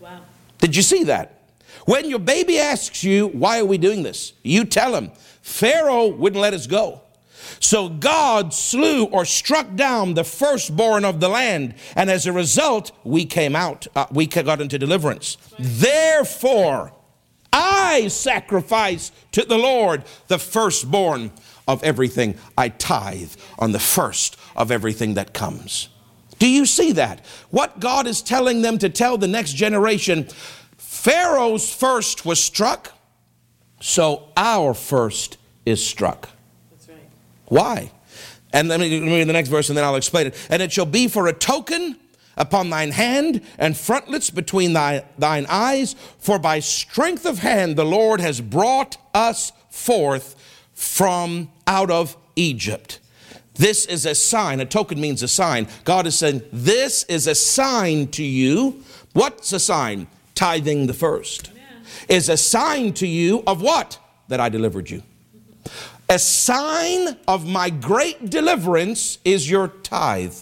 wow. 0.00 0.20
Did 0.58 0.76
you 0.76 0.82
see 0.82 1.04
that? 1.04 1.40
When 1.86 2.08
your 2.08 2.18
baby 2.18 2.58
asks 2.58 3.02
you, 3.02 3.28
Why 3.28 3.60
are 3.60 3.64
we 3.64 3.78
doing 3.78 4.02
this? 4.02 4.32
You 4.42 4.64
tell 4.64 4.94
him, 4.94 5.10
Pharaoh 5.42 6.06
wouldn't 6.08 6.40
let 6.40 6.54
us 6.54 6.66
go. 6.66 7.02
So 7.58 7.88
God 7.88 8.54
slew 8.54 9.04
or 9.04 9.24
struck 9.24 9.74
down 9.74 10.14
the 10.14 10.24
firstborn 10.24 11.04
of 11.04 11.20
the 11.20 11.28
land, 11.28 11.74
and 11.96 12.10
as 12.10 12.26
a 12.26 12.32
result, 12.32 12.92
we 13.04 13.24
came 13.24 13.56
out, 13.56 13.86
uh, 13.96 14.06
we 14.10 14.26
got 14.26 14.60
into 14.60 14.78
deliverance. 14.78 15.36
Therefore, 15.58 16.92
I 17.52 18.08
sacrifice 18.08 19.12
to 19.32 19.44
the 19.44 19.58
Lord 19.58 20.04
the 20.28 20.38
firstborn 20.38 21.32
of 21.66 21.82
everything. 21.84 22.36
I 22.56 22.68
tithe 22.68 23.32
on 23.58 23.72
the 23.72 23.78
first 23.78 24.36
of 24.56 24.70
everything 24.70 25.14
that 25.14 25.32
comes. 25.32 25.88
Do 26.38 26.48
you 26.48 26.66
see 26.66 26.92
that? 26.92 27.24
What 27.50 27.80
God 27.80 28.06
is 28.06 28.22
telling 28.22 28.62
them 28.62 28.78
to 28.78 28.88
tell 28.88 29.18
the 29.18 29.28
next 29.28 29.52
generation 29.52 30.28
Pharaoh's 30.78 31.72
first 31.72 32.26
was 32.26 32.42
struck, 32.42 32.92
so 33.80 34.28
our 34.36 34.74
first 34.74 35.36
is 35.64 35.84
struck. 35.84 36.30
That's 36.70 36.88
right. 36.88 36.98
Why? 37.46 37.92
And 38.52 38.68
let 38.68 38.80
me, 38.80 38.98
let 38.98 39.06
me 39.06 39.18
read 39.18 39.28
the 39.28 39.32
next 39.32 39.48
verse 39.48 39.68
and 39.68 39.78
then 39.78 39.84
I'll 39.84 39.96
explain 39.96 40.28
it. 40.28 40.46
And 40.50 40.60
it 40.60 40.72
shall 40.72 40.86
be 40.86 41.08
for 41.08 41.28
a 41.28 41.32
token 41.32 41.99
upon 42.36 42.70
thine 42.70 42.92
hand 42.92 43.42
and 43.58 43.76
frontlets 43.76 44.30
between 44.30 44.72
thy, 44.72 45.04
thine 45.18 45.46
eyes, 45.48 45.94
for 46.18 46.38
by 46.38 46.60
strength 46.60 47.26
of 47.26 47.38
hand 47.40 47.76
the 47.76 47.84
Lord 47.84 48.20
has 48.20 48.40
brought 48.40 48.96
us 49.14 49.52
forth 49.68 50.36
from 50.72 51.50
out 51.66 51.90
of 51.90 52.16
Egypt. 52.36 53.00
This 53.54 53.84
is 53.84 54.06
a 54.06 54.14
sign. 54.14 54.60
A 54.60 54.64
token 54.64 55.00
means 55.00 55.22
a 55.22 55.28
sign. 55.28 55.68
God 55.84 56.06
is 56.06 56.18
saying, 56.18 56.42
This 56.52 57.04
is 57.04 57.26
a 57.26 57.34
sign 57.34 58.08
to 58.08 58.22
you. 58.22 58.82
What's 59.12 59.52
a 59.52 59.60
sign? 59.60 60.06
Tithing 60.34 60.86
the 60.86 60.94
first. 60.94 61.50
Amen. 61.50 61.84
Is 62.08 62.30
a 62.30 62.38
sign 62.38 62.94
to 62.94 63.06
you 63.06 63.42
of 63.46 63.60
what? 63.60 63.98
That 64.28 64.40
I 64.40 64.48
delivered 64.48 64.88
you. 64.88 65.02
A 66.08 66.18
sign 66.18 67.18
of 67.28 67.46
my 67.46 67.68
great 67.68 68.30
deliverance 68.30 69.18
is 69.24 69.50
your 69.50 69.68
tithe. 69.68 70.34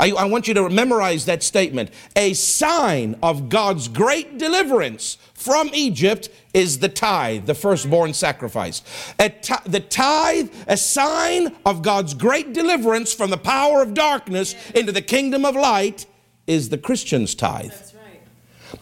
I, 0.00 0.12
I, 0.12 0.24
want 0.24 0.48
you 0.48 0.54
to 0.54 0.70
memorize 0.70 1.26
that 1.26 1.42
statement. 1.42 1.90
A 2.16 2.32
sign 2.32 3.18
of 3.22 3.50
God's 3.50 3.86
great 3.86 4.38
deliverance 4.38 5.18
from 5.34 5.68
Egypt 5.74 6.30
is 6.54 6.78
the 6.78 6.88
tithe, 6.88 7.44
the 7.44 7.54
firstborn 7.54 8.14
sacrifice. 8.14 8.80
the 9.18 9.84
tithe, 9.88 10.50
a 10.66 10.78
sign 10.78 11.54
of 11.66 11.82
God's 11.82 12.14
great 12.14 12.54
deliverance 12.54 13.12
from 13.12 13.28
the 13.28 13.36
power 13.36 13.82
of 13.82 13.92
darkness 13.92 14.54
into 14.74 14.90
the 14.90 15.02
kingdom 15.02 15.44
of 15.44 15.54
light, 15.54 16.06
is 16.46 16.70
the 16.70 16.78
Christian's 16.78 17.34
tithe. 17.34 17.72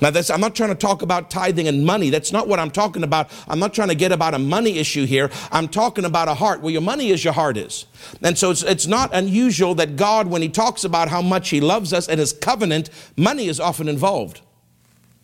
Now, 0.00 0.11
this, 0.11 0.30
I'm 0.30 0.40
not 0.40 0.54
trying 0.54 0.71
to 0.71 0.75
talk 0.75 1.02
about 1.02 1.30
tithing 1.30 1.68
and 1.68 1.85
money. 1.85 2.11
That's 2.11 2.33
not 2.33 2.49
what 2.49 2.59
I'm 2.59 2.71
talking 2.71 3.02
about. 3.02 3.30
I'm 3.49 3.59
not 3.59 3.75
trying 3.75 3.88
to 3.88 3.95
get 3.95 4.12
about 4.12 4.35
a 4.35 4.38
money 4.38 4.78
issue 4.78 5.07
here. 5.07 5.30
I'm 5.50 5.68
talking 5.68 6.04
about 6.04 6.28
a 6.28 6.35
heart. 6.35 6.61
Where 6.61 6.73
your 6.73 6.83
money 6.83 7.11
is, 7.11 7.25
your 7.25 7.33
heart 7.33 7.57
is. 7.57 7.87
And 8.23 8.37
so 8.37 8.50
it's, 8.50 8.62
it's 8.62 8.87
not 8.87 9.11
unusual 9.14 9.75
that 9.76 9.97
God, 9.97 10.26
when 10.26 10.42
He 10.42 10.49
talks 10.49 10.85
about 10.85 11.09
how 11.09 11.23
much 11.23 11.50
He 11.50 11.61
loves 11.61 11.92
us 11.92 12.09
and 12.09 12.21
His 12.21 12.33
covenant, 12.33 12.90
money 13.16 13.49
is 13.49 13.61
often 13.61 13.88
involved. 13.88 14.40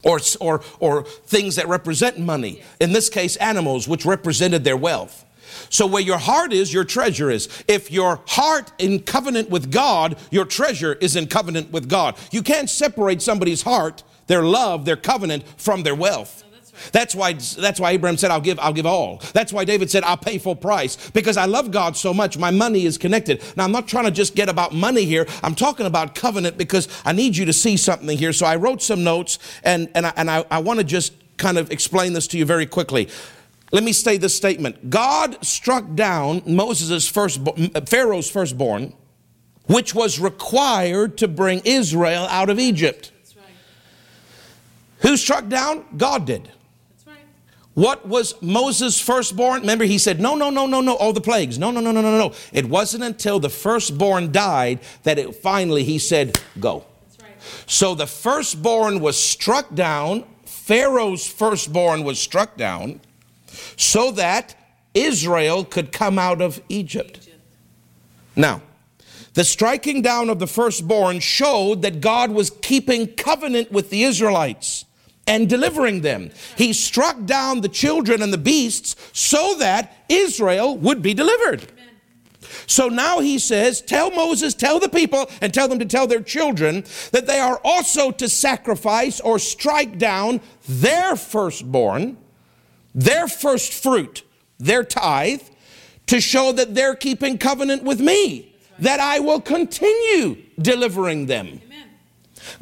Or, 0.02 0.21
or, 0.40 0.62
or 0.80 1.04
things 1.04 1.56
that 1.56 1.66
represent 1.66 2.18
money. 2.18 2.62
In 2.78 2.92
this 2.92 3.09
case, 3.09 3.37
animals, 3.37 3.88
which 3.88 4.04
represented 4.04 4.62
their 4.62 4.76
wealth. 4.76 5.25
So 5.71 5.87
where 5.87 6.02
your 6.02 6.18
heart 6.18 6.52
is, 6.52 6.73
your 6.73 6.85
treasure 6.85 7.30
is. 7.30 7.49
If 7.68 7.90
your 7.90 8.21
heart 8.26 8.73
in 8.78 9.00
covenant 9.00 9.50
with 9.50 9.71
God, 9.71 10.16
your 10.30 10.44
treasure 10.44 10.94
is 10.94 11.16
in 11.16 11.26
covenant 11.26 11.71
with 11.71 11.88
God. 11.88 12.16
You 12.30 12.42
can't 12.42 12.68
separate 12.68 13.23
somebody's 13.23 13.62
heart 13.62 14.02
their 14.26 14.43
love, 14.43 14.85
their 14.85 14.97
covenant 14.97 15.45
from 15.57 15.83
their 15.83 15.95
wealth. 15.95 16.45
That's 16.93 17.14
why, 17.14 17.35
that's 17.35 17.78
why 17.78 17.93
Abraham 17.93 18.16
said, 18.16 18.31
I'll 18.31 18.40
give, 18.40 18.59
I'll 18.59 18.73
give 18.73 18.87
all. 18.87 19.23
That's 19.33 19.52
why 19.52 19.64
David 19.64 19.90
said, 19.90 20.04
I'll 20.04 20.16
pay 20.16 20.38
full 20.38 20.57
price 20.57 21.11
because 21.11 21.37
I 21.37 21.47
love 21.47 21.71
God 21.71 21.97
so 21.97 22.12
much. 22.12 22.37
My 22.37 22.50
money 22.50 22.85
is 22.85 22.99
connected. 22.99 23.43
Now, 23.57 23.64
I'm 23.64 23.73
not 23.73 23.87
trying 23.88 24.04
to 24.04 24.11
just 24.11 24.35
get 24.35 24.49
about 24.49 24.73
money 24.73 25.04
here. 25.04 25.26
I'm 25.43 25.54
talking 25.54 25.87
about 25.87 26.14
covenant 26.14 26.59
because 26.59 26.88
I 27.04 27.12
need 27.12 27.37
you 27.37 27.45
to 27.47 27.52
see 27.52 27.76
something 27.76 28.19
here. 28.19 28.33
So 28.33 28.47
I 28.47 28.57
wrote 28.57 28.83
some 28.83 29.04
notes 29.04 29.38
and, 29.62 29.88
and 29.95 30.07
I, 30.07 30.12
and 30.16 30.31
I, 30.31 30.45
I 30.50 30.59
want 30.59 30.81
to 30.81 30.85
just 30.85 31.12
kind 31.37 31.59
of 31.59 31.71
explain 31.71 32.12
this 32.12 32.26
to 32.28 32.38
you 32.38 32.45
very 32.45 32.66
quickly. 32.66 33.09
Let 33.73 33.83
me 33.83 33.93
say 33.93 34.19
this 34.19 34.35
statement. 34.37 34.90
God 34.90 35.45
struck 35.45 35.95
down 35.95 36.43
Moses' 36.47 37.09
first, 37.09 37.40
Pharaoh's 37.87 38.31
firstborn, 38.31 38.95
which 39.66 39.95
was 39.95 40.21
required 40.21 41.19
to 41.19 41.28
bring 41.28 41.61
Israel 41.64 42.25
out 42.31 42.50
of 42.50 42.61
Egypt. 42.61 43.11
Who 45.04 45.18
struck 45.18 45.49
down? 45.49 45.84
God 45.99 46.25
did. 46.25 46.44
That's 46.44 47.06
right. 47.06 47.18
What 47.75 48.08
was 48.08 48.40
Moses' 48.40 48.99
firstborn? 48.99 49.61
Remember, 49.61 49.84
he 49.84 49.99
said, 49.99 50.18
No, 50.18 50.34
no, 50.34 50.49
no, 50.49 50.64
no, 50.64 50.80
no, 50.80 50.94
all 50.94 51.12
the 51.12 51.20
plagues. 51.20 51.58
No, 51.58 51.70
no, 51.70 51.80
no, 51.80 51.92
no, 51.92 52.00
no, 52.00 52.16
no. 52.16 52.32
It 52.54 52.66
wasn't 52.66 53.04
until 53.04 53.38
the 53.38 53.50
firstborn 53.50 54.32
died 54.32 54.80
that 55.02 55.18
it 55.18 55.37
finally 55.37 55.84
he 55.84 55.99
said, 55.99 56.40
Go. 56.58 56.87
That's 57.02 57.20
right. 57.20 57.42
So 57.66 57.94
the 57.94 58.06
firstborn 58.06 59.00
was 59.00 59.18
struck 59.18 59.75
down. 59.75 60.25
Pharaoh's 60.46 61.26
firstborn 61.26 62.02
was 62.02 62.18
struck 62.18 62.56
down 62.56 63.00
so 63.76 64.11
that 64.12 64.54
Israel 64.94 65.66
could 65.66 65.92
come 65.92 66.18
out 66.18 66.40
of 66.40 66.62
Egypt. 66.70 67.18
Egypt. 67.20 67.40
Now, 68.37 68.62
the 69.34 69.44
striking 69.44 70.00
down 70.00 70.30
of 70.30 70.38
the 70.38 70.46
firstborn 70.46 71.20
showed 71.20 71.82
that 71.82 72.00
God 72.00 72.30
was 72.30 72.49
keeping 72.62 73.08
covenant 73.08 73.70
with 73.70 73.90
the 73.90 74.04
Israelites 74.04 74.87
and 75.26 75.49
delivering 75.49 76.02
them. 76.02 76.31
He 76.57 76.73
struck 76.73 77.25
down 77.25 77.61
the 77.61 77.69
children 77.69 78.23
and 78.23 78.33
the 78.33 78.38
beasts 78.38 78.97
so 79.12 79.57
that 79.59 80.04
Israel 80.09 80.76
would 80.76 81.02
be 81.02 81.14
delivered. 81.14 81.71
So 82.66 82.88
now 82.88 83.21
he 83.21 83.38
says, 83.38 83.81
Tell 83.81 84.11
Moses, 84.11 84.54
tell 84.54 84.78
the 84.78 84.88
people, 84.88 85.31
and 85.40 85.52
tell 85.52 85.69
them 85.69 85.78
to 85.78 85.85
tell 85.85 86.07
their 86.07 86.23
children 86.23 86.85
that 87.12 87.26
they 87.26 87.38
are 87.38 87.61
also 87.64 88.11
to 88.12 88.28
sacrifice 88.28 89.21
or 89.21 89.38
strike 89.38 89.99
down 89.99 90.40
their 90.69 91.16
firstborn, 91.16 92.16
their 92.95 93.28
first 93.28 93.73
fruit, 93.73 94.23
their 94.59 94.85
tithe, 94.85 95.43
to 96.07 96.21
show 96.21 96.52
that 96.52 96.75
they're 96.75 96.95
keeping 96.95 97.38
covenant 97.38 97.83
with 97.83 98.00
me, 98.00 98.54
that 98.78 99.00
I 99.00 99.21
will 99.21 99.40
continue 99.40 100.37
delivering 100.61 101.26
them. 101.26 101.61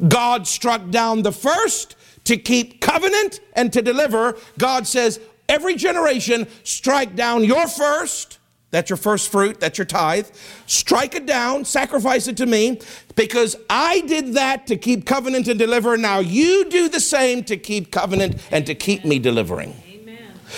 God 0.07 0.47
struck 0.47 0.89
down 0.89 1.21
the 1.21 1.31
first 1.31 1.95
to 2.25 2.37
keep 2.37 2.81
covenant 2.81 3.39
and 3.53 3.71
to 3.73 3.81
deliver, 3.81 4.37
God 4.57 4.87
says, 4.87 5.19
every 5.49 5.75
generation, 5.75 6.47
strike 6.63 7.15
down 7.15 7.43
your 7.43 7.67
first. 7.67 8.39
That's 8.71 8.89
your 8.89 8.97
first 8.97 9.31
fruit, 9.31 9.59
that's 9.59 9.77
your 9.77 9.85
tithe. 9.85 10.27
Strike 10.65 11.13
it 11.13 11.27
down, 11.27 11.63
sacrifice 11.63 12.27
it 12.27 12.37
to 12.37 12.47
me, 12.47 12.81
because 13.15 13.55
I 13.69 14.01
did 14.01 14.33
that 14.33 14.65
to 14.65 14.77
keep 14.77 15.05
covenant 15.05 15.47
and 15.47 15.59
deliver. 15.59 15.95
Now 15.95 16.19
you 16.19 16.65
do 16.69 16.89
the 16.89 16.99
same 16.99 17.43
to 17.43 17.57
keep 17.57 17.91
covenant 17.91 18.41
and 18.51 18.65
to 18.65 18.73
keep 18.73 19.05
me 19.05 19.19
delivering. 19.19 19.75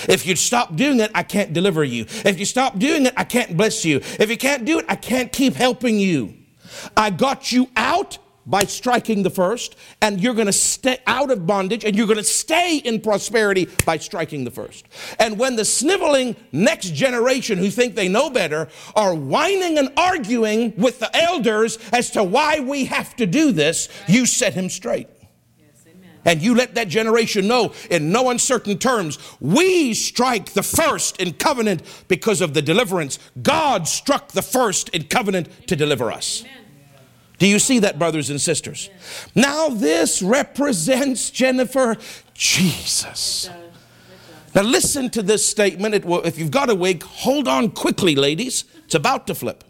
If 0.07 0.25
you 0.25 0.36
stop 0.36 0.75
doing 0.75 1.00
it, 1.00 1.12
I 1.13 1.24
can't 1.24 1.51
deliver 1.51 1.84
you. 1.84 2.05
If 2.24 2.39
you 2.39 2.45
stop 2.45 2.79
doing 2.79 3.05
it, 3.05 3.13
I 3.17 3.24
can't 3.24 3.57
bless 3.57 3.84
you. 3.84 3.98
If 3.98 4.29
you 4.29 4.38
can't 4.38 4.65
do 4.65 4.79
it, 4.79 4.86
I 4.88 4.95
can't 4.95 5.31
keep 5.31 5.53
helping 5.53 6.00
you. 6.00 6.36
I 6.95 7.10
got 7.10 7.51
you 7.51 7.69
out 7.75 8.17
by 8.45 8.63
striking 8.63 9.23
the 9.23 9.29
first, 9.29 9.75
and 10.01 10.21
you're 10.21 10.33
going 10.33 10.45
to 10.45 10.53
stay 10.53 10.99
out 11.07 11.31
of 11.31 11.47
bondage 11.47 11.83
and 11.83 11.95
you're 11.95 12.07
going 12.07 12.17
to 12.17 12.23
stay 12.23 12.77
in 12.77 13.01
prosperity 13.01 13.67
by 13.85 13.97
striking 13.97 14.43
the 14.43 14.51
first. 14.51 14.85
And 15.19 15.39
when 15.39 15.55
the 15.55 15.65
sniveling 15.65 16.35
next 16.51 16.93
generation 16.93 17.57
who 17.57 17.69
think 17.69 17.95
they 17.95 18.07
know 18.07 18.29
better 18.29 18.69
are 18.95 19.15
whining 19.15 19.77
and 19.77 19.89
arguing 19.97 20.73
with 20.77 20.99
the 20.99 21.15
elders 21.15 21.79
as 21.91 22.11
to 22.11 22.23
why 22.23 22.59
we 22.59 22.85
have 22.85 23.15
to 23.17 23.25
do 23.25 23.51
this, 23.51 23.89
you 24.07 24.25
set 24.25 24.53
him 24.53 24.69
straight. 24.69 25.07
And 26.27 26.41
you 26.41 26.55
let 26.55 26.73
that 26.73 26.87
generation 26.87 27.47
know 27.47 27.73
in 27.91 28.11
no 28.11 28.31
uncertain 28.31 28.79
terms, 28.79 29.19
we 29.39 29.93
strike 29.93 30.53
the 30.53 30.63
first 30.63 31.21
in 31.21 31.33
covenant 31.33 31.83
because 32.07 32.41
of 32.41 32.55
the 32.55 32.63
deliverance. 32.63 33.19
God 33.43 33.87
struck 33.87 34.29
the 34.29 34.41
first 34.41 34.89
in 34.89 35.03
covenant 35.03 35.67
to 35.67 35.75
deliver 35.75 36.11
us. 36.11 36.41
Amen. 36.41 36.64
Do 37.37 37.47
you 37.47 37.59
see 37.59 37.79
that, 37.79 37.99
brothers 37.99 38.29
and 38.29 38.39
sisters? 38.39 38.89
Now, 39.33 39.69
this 39.69 40.21
represents, 40.21 41.29
Jennifer, 41.29 41.97
Jesus. 42.33 43.49
Now, 44.53 44.61
listen 44.61 45.09
to 45.11 45.21
this 45.21 45.45
statement. 45.45 46.05
Will, 46.05 46.21
if 46.21 46.39
you've 46.39 46.51
got 46.51 46.69
a 46.69 46.75
wig, 46.75 47.03
hold 47.03 47.47
on 47.47 47.71
quickly, 47.71 48.15
ladies. 48.15 48.63
It's 48.85 48.95
about 48.95 49.27
to 49.27 49.35
flip. 49.35 49.63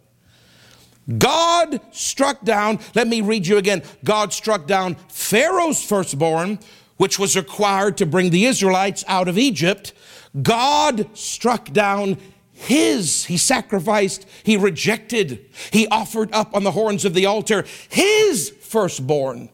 God 1.17 1.79
struck 1.91 2.43
down, 2.43 2.79
let 2.95 3.07
me 3.07 3.21
read 3.21 3.45
you 3.45 3.57
again. 3.57 3.83
God 4.03 4.33
struck 4.33 4.65
down 4.65 4.95
Pharaoh's 5.07 5.83
firstborn, 5.83 6.59
which 6.97 7.19
was 7.19 7.35
required 7.35 7.97
to 7.97 8.05
bring 8.05 8.31
the 8.31 8.45
Israelites 8.45 9.03
out 9.07 9.27
of 9.27 9.37
Egypt. 9.37 9.93
God 10.41 11.07
struck 11.15 11.71
down 11.71 12.17
his, 12.55 13.25
he 13.25 13.37
sacrificed, 13.37 14.25
he 14.43 14.57
rejected, 14.57 15.45
he 15.71 15.87
offered 15.89 16.31
up 16.33 16.55
on 16.55 16.63
the 16.63 16.71
horns 16.71 17.05
of 17.05 17.13
the 17.13 17.25
altar 17.25 17.65
his 17.89 18.49
firstborn, 18.61 19.49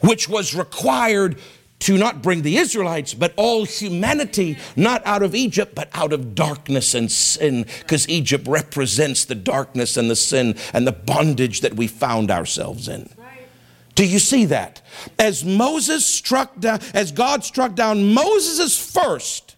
which 0.00 0.28
was 0.28 0.54
required 0.54 1.38
to 1.80 1.98
not 1.98 2.22
bring 2.22 2.42
the 2.42 2.58
Israelites, 2.58 3.12
but 3.12 3.32
all 3.36 3.64
humanity, 3.64 4.56
not 4.76 5.04
out 5.04 5.22
of 5.22 5.34
Egypt, 5.34 5.74
but 5.74 5.88
out 5.94 6.12
of 6.12 6.34
darkness 6.34 6.94
and 6.94 7.10
sin, 7.10 7.66
because 7.80 8.08
Egypt 8.08 8.46
represents 8.46 9.24
the 9.24 9.34
darkness 9.34 9.96
and 9.96 10.08
the 10.08 10.14
sin 10.14 10.54
and 10.72 10.86
the 10.86 10.92
bondage 10.92 11.62
that 11.62 11.74
we 11.74 11.88
found 11.88 12.30
ourselves 12.30 12.86
in. 12.86 13.08
Do 13.94 14.06
you 14.06 14.18
see 14.18 14.44
that? 14.46 14.80
As 15.18 15.44
Moses 15.44 16.06
struck 16.06 16.60
down, 16.60 16.80
as 16.94 17.10
God 17.10 17.42
struck 17.42 17.74
down 17.74 18.14
Moses' 18.14 18.78
first 18.78 19.56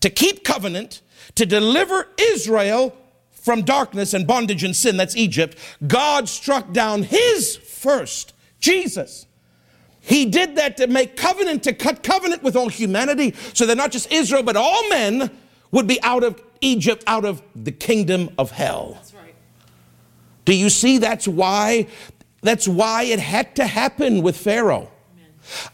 to 0.00 0.08
keep 0.08 0.44
covenant, 0.44 1.02
to 1.34 1.46
deliver 1.46 2.08
Israel 2.18 2.96
from 3.30 3.62
darkness 3.62 4.14
and 4.14 4.26
bondage 4.26 4.64
and 4.64 4.74
sin, 4.74 4.96
that's 4.96 5.16
Egypt, 5.16 5.56
God 5.86 6.28
struck 6.28 6.72
down 6.72 7.02
his 7.02 7.56
first, 7.56 8.34
Jesus. 8.60 9.26
He 10.00 10.26
did 10.26 10.56
that 10.56 10.76
to 10.78 10.86
make 10.86 11.16
covenant, 11.16 11.62
to 11.64 11.72
cut 11.72 12.02
covenant 12.02 12.42
with 12.42 12.56
all 12.56 12.68
humanity, 12.68 13.34
so 13.54 13.66
that 13.66 13.76
not 13.76 13.90
just 13.90 14.10
Israel, 14.12 14.42
but 14.42 14.56
all 14.56 14.88
men 14.88 15.30
would 15.70 15.86
be 15.86 16.02
out 16.02 16.24
of 16.24 16.42
Egypt, 16.60 17.04
out 17.06 17.24
of 17.24 17.42
the 17.54 17.72
kingdom 17.72 18.30
of 18.38 18.50
hell. 18.50 18.94
That's 18.94 19.14
right. 19.14 19.34
Do 20.44 20.54
you 20.54 20.70
see 20.70 20.98
that's 20.98 21.28
why 21.28 21.86
that's 22.42 22.68
why 22.68 23.04
it 23.04 23.18
had 23.18 23.56
to 23.56 23.66
happen 23.66 24.22
with 24.22 24.36
Pharaoh. 24.36 24.90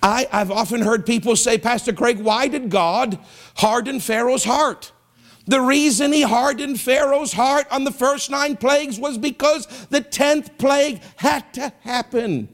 I, 0.03 0.27
I've 0.33 0.51
often 0.51 0.81
heard 0.81 1.05
people 1.05 1.37
say, 1.37 1.59
Pastor 1.59 1.93
Craig, 1.93 2.21
why 2.21 2.49
did 2.49 2.71
God 2.71 3.19
harden 3.57 4.01
Pharaoh's 4.01 4.45
heart? 4.45 4.93
The 5.47 5.61
reason 5.61 6.13
he 6.13 6.23
hardened 6.23 6.81
Pharaoh's 6.81 7.35
heart 7.35 7.67
on 7.71 7.85
the 7.85 7.93
first 7.93 8.31
nine 8.31 8.57
plagues 8.57 8.99
was 8.99 9.19
because 9.19 9.67
the 9.91 10.01
tenth 10.01 10.57
plague 10.59 11.03
had 11.17 11.53
to 11.55 11.73
happen. 11.81 12.49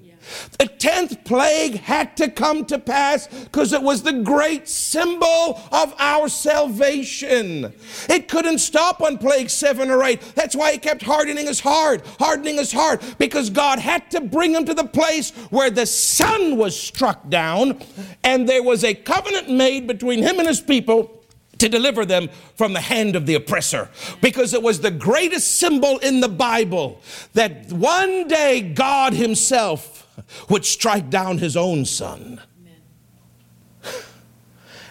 The 0.59 0.66
tenth 0.66 1.25
plague 1.25 1.76
had 1.76 2.16
to 2.18 2.28
come 2.30 2.64
to 2.66 2.78
pass 2.78 3.26
because 3.26 3.73
it 3.73 3.82
was 3.82 4.02
the 4.02 4.12
great 4.12 4.68
symbol 4.68 5.61
of 5.73 5.94
our 5.99 6.28
salvation. 6.28 7.73
It 8.09 8.28
couldn't 8.28 8.59
stop 8.59 9.02
on 9.02 9.18
plague 9.18 9.50
seven 9.50 9.90
or 9.90 10.04
eight. 10.04 10.20
That's 10.35 10.54
why 10.54 10.73
he 10.73 10.78
kept 10.78 11.02
hardening 11.02 11.47
his 11.47 11.61
heart, 11.61 12.06
hardening 12.18 12.56
his 12.56 12.73
heart, 12.73 13.02
because 13.18 13.50
God 13.50 13.78
had 13.78 14.11
to 14.12 14.20
bring 14.20 14.52
him 14.52 14.64
to 14.66 14.75
the 14.75 14.85
place 14.85 15.30
where 15.50 15.70
the 15.70 15.87
son 15.87 16.56
was 16.56 16.78
struck 16.78 17.28
down 17.28 17.80
and 18.23 18.49
there 18.49 18.62
was 18.62 18.85
a 18.85 18.94
covenant 18.94 19.49
made 19.49 19.87
between 19.87 20.23
him 20.23 20.38
and 20.38 20.47
his 20.47 20.61
people 20.61 21.20
to 21.61 21.69
deliver 21.69 22.05
them 22.05 22.29
from 22.57 22.73
the 22.73 22.81
hand 22.81 23.17
of 23.17 23.26
the 23.26 23.35
oppressor. 23.35 23.88
Because 24.21 24.52
it 24.55 24.62
was 24.62 24.81
the 24.81 24.90
greatest 24.90 25.57
symbol 25.57 25.99
in 25.99 26.21
the 26.21 26.29
Bible 26.29 27.00
that 27.35 27.73
one 27.73 28.29
day 28.29 28.61
God 28.61 29.12
Himself 29.12 30.07
would 30.49 30.64
strike 30.64 31.11
down 31.11 31.38
His 31.38 31.57
own 31.57 31.85
Son. 31.85 32.40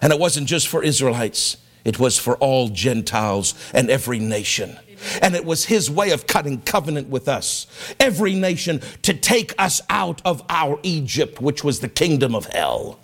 And 0.01 0.13
it 0.13 0.19
wasn't 0.19 0.47
just 0.47 0.67
for 0.67 0.81
Israelites, 0.81 1.57
it 1.83 1.99
was 1.99 2.17
for 2.17 2.37
all 2.37 2.69
Gentiles 2.69 3.53
and 3.73 3.89
every 3.89 4.19
nation. 4.19 4.77
And 5.21 5.35
it 5.35 5.45
was 5.45 5.65
his 5.65 5.89
way 5.89 6.11
of 6.11 6.27
cutting 6.27 6.61
covenant 6.61 7.07
with 7.07 7.27
us, 7.29 7.67
every 7.99 8.35
nation, 8.35 8.81
to 9.03 9.13
take 9.13 9.53
us 9.57 9.81
out 9.89 10.21
of 10.25 10.43
our 10.49 10.77
Egypt, 10.83 11.41
which 11.41 11.63
was 11.63 11.79
the 11.79 11.87
kingdom 11.87 12.35
of 12.35 12.45
hell. 12.47 12.99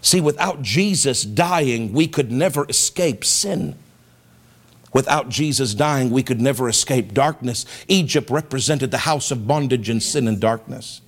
See, 0.00 0.20
without 0.20 0.62
Jesus 0.62 1.22
dying, 1.22 1.92
we 1.92 2.06
could 2.06 2.30
never 2.30 2.66
escape 2.68 3.24
sin. 3.24 3.76
Without 4.92 5.28
Jesus 5.28 5.74
dying, 5.74 6.10
we 6.10 6.22
could 6.22 6.40
never 6.40 6.68
escape 6.68 7.12
darkness. 7.12 7.66
Egypt 7.88 8.30
represented 8.30 8.90
the 8.90 8.98
house 8.98 9.30
of 9.30 9.46
bondage 9.46 9.88
and 9.88 10.02
sin 10.02 10.26
and 10.28 10.40
darkness. 10.40 11.00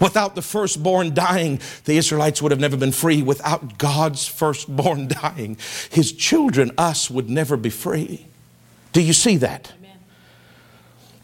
Without 0.00 0.34
the 0.34 0.42
firstborn 0.42 1.12
dying, 1.12 1.60
the 1.84 1.96
Israelites 1.96 2.40
would 2.40 2.52
have 2.52 2.60
never 2.60 2.76
been 2.76 2.92
free. 2.92 3.22
Without 3.22 3.78
God's 3.78 4.26
firstborn 4.26 5.08
dying, 5.22 5.56
his 5.90 6.12
children, 6.12 6.70
us, 6.78 7.10
would 7.10 7.28
never 7.28 7.56
be 7.56 7.70
free. 7.70 8.26
Do 8.92 9.02
you 9.02 9.12
see 9.12 9.36
that? 9.38 9.72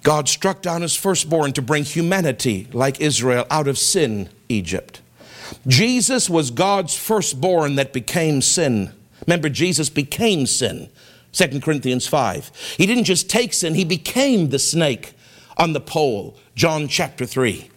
God 0.03 0.29
struck 0.29 0.63
down 0.63 0.83
his 0.83 0.97
firstborn 0.97 1.53
to 1.53 1.63
bring 1.63 1.85
humanity, 1.85 2.67
like 2.73 3.01
Israel, 3.01 3.47
out 3.51 3.69
of 3.69 3.79
sin, 3.79 4.29
Egypt. 4.49 5.01
Jesus 5.67 6.29
was 6.29 6.51
God's 6.51 6.97
firstborn 6.97 7.77
that 7.77 7.93
became 7.93 8.43
sin. 8.43 8.93
Remember, 9.27 9.49
Jesus 9.49 9.89
became 9.89 10.47
sin. 10.47 10.89
2 11.33 11.61
Corinthians 11.61 12.07
5. 12.07 12.75
He 12.77 12.87
didn't 12.87 13.05
just 13.05 13.31
take 13.31 13.53
sin, 13.53 13.75
he 13.75 13.85
became 13.85 14.51
the 14.51 14.59
snake 14.59 15.15
on 15.57 15.73
the 15.73 15.81
pole. 15.81 16.37
John 16.55 16.89
chapter 16.89 17.27
3. 17.27 17.71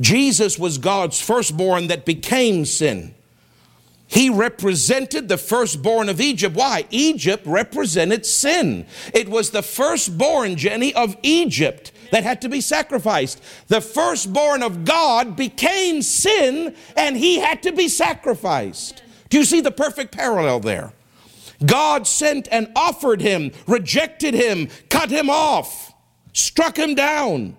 Jesus 0.00 0.58
was 0.58 0.78
God's 0.78 1.20
firstborn 1.20 1.88
that 1.88 2.04
became 2.04 2.64
sin. 2.64 3.14
He 4.06 4.30
represented 4.30 5.28
the 5.28 5.38
firstborn 5.38 6.08
of 6.08 6.20
Egypt. 6.20 6.54
Why? 6.54 6.84
Egypt 6.90 7.44
represented 7.46 8.24
sin. 8.24 8.86
It 9.12 9.28
was 9.28 9.50
the 9.50 9.62
firstborn, 9.62 10.56
Jenny, 10.56 10.94
of 10.94 11.16
Egypt 11.22 11.90
that 12.10 12.22
had 12.22 12.40
to 12.42 12.48
be 12.48 12.60
sacrificed. 12.60 13.42
The 13.68 13.80
firstborn 13.80 14.62
of 14.62 14.84
God 14.84 15.36
became 15.36 16.02
sin 16.02 16.74
and 16.96 17.16
he 17.16 17.38
had 17.38 17.62
to 17.62 17.72
be 17.72 17.88
sacrificed. 17.88 19.02
Do 19.30 19.38
you 19.38 19.44
see 19.44 19.60
the 19.60 19.70
perfect 19.70 20.12
parallel 20.12 20.60
there? 20.60 20.92
God 21.64 22.06
sent 22.06 22.48
and 22.50 22.70
offered 22.76 23.20
him, 23.20 23.52
rejected 23.66 24.34
him, 24.34 24.68
cut 24.90 25.10
him 25.10 25.30
off, 25.30 25.92
struck 26.32 26.76
him 26.76 26.94
down, 26.94 27.56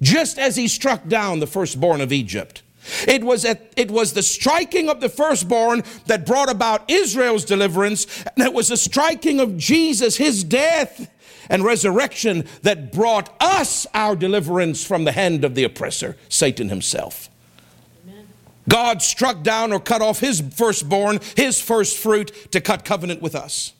just 0.00 0.38
as 0.38 0.56
he 0.56 0.68
struck 0.68 1.06
down 1.08 1.40
the 1.40 1.46
firstborn 1.46 2.00
of 2.00 2.12
Egypt. 2.12 2.62
It 3.06 3.24
was, 3.24 3.44
at, 3.44 3.72
it 3.76 3.90
was 3.90 4.12
the 4.12 4.22
striking 4.22 4.88
of 4.88 5.00
the 5.00 5.08
firstborn 5.08 5.82
that 6.06 6.26
brought 6.26 6.50
about 6.50 6.90
Israel's 6.90 7.44
deliverance, 7.44 8.06
and 8.24 8.44
it 8.44 8.52
was 8.52 8.68
the 8.68 8.76
striking 8.76 9.40
of 9.40 9.56
Jesus, 9.56 10.16
his 10.16 10.44
death 10.44 11.10
and 11.50 11.64
resurrection, 11.64 12.44
that 12.62 12.92
brought 12.92 13.34
us 13.40 13.86
our 13.94 14.14
deliverance 14.14 14.84
from 14.84 15.04
the 15.04 15.12
hand 15.12 15.44
of 15.44 15.54
the 15.54 15.64
oppressor, 15.64 16.16
Satan 16.28 16.68
himself. 16.68 17.30
God 18.68 19.00
struck 19.00 19.42
down 19.42 19.72
or 19.72 19.80
cut 19.80 20.02
off 20.02 20.20
his 20.20 20.42
firstborn, 20.54 21.20
his 21.36 21.60
first 21.60 21.96
fruit, 21.96 22.52
to 22.52 22.60
cut 22.60 22.84
covenant 22.84 23.22
with 23.22 23.34
us. 23.34 23.72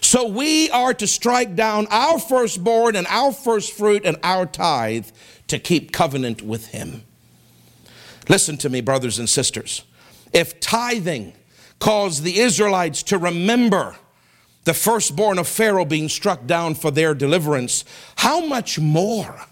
So 0.00 0.26
we 0.26 0.70
are 0.70 0.94
to 0.94 1.06
strike 1.06 1.54
down 1.54 1.86
our 1.90 2.18
firstborn 2.18 2.96
and 2.96 3.06
our 3.08 3.32
first 3.32 3.72
fruit 3.72 4.02
and 4.04 4.16
our 4.22 4.46
tithe 4.46 5.08
to 5.48 5.58
keep 5.58 5.92
covenant 5.92 6.40
with 6.40 6.68
him. 6.68 7.02
Listen 8.28 8.56
to 8.58 8.68
me, 8.68 8.80
brothers 8.80 9.18
and 9.18 9.28
sisters. 9.28 9.84
If 10.32 10.60
tithing 10.60 11.32
caused 11.78 12.22
the 12.22 12.38
Israelites 12.38 13.02
to 13.04 13.18
remember 13.18 13.96
the 14.64 14.74
firstborn 14.74 15.38
of 15.38 15.48
Pharaoh 15.48 15.84
being 15.84 16.08
struck 16.08 16.46
down 16.46 16.74
for 16.74 16.90
their 16.90 17.14
deliverance, 17.14 17.84
how 18.16 18.44
much 18.44 18.78
more 18.78 19.46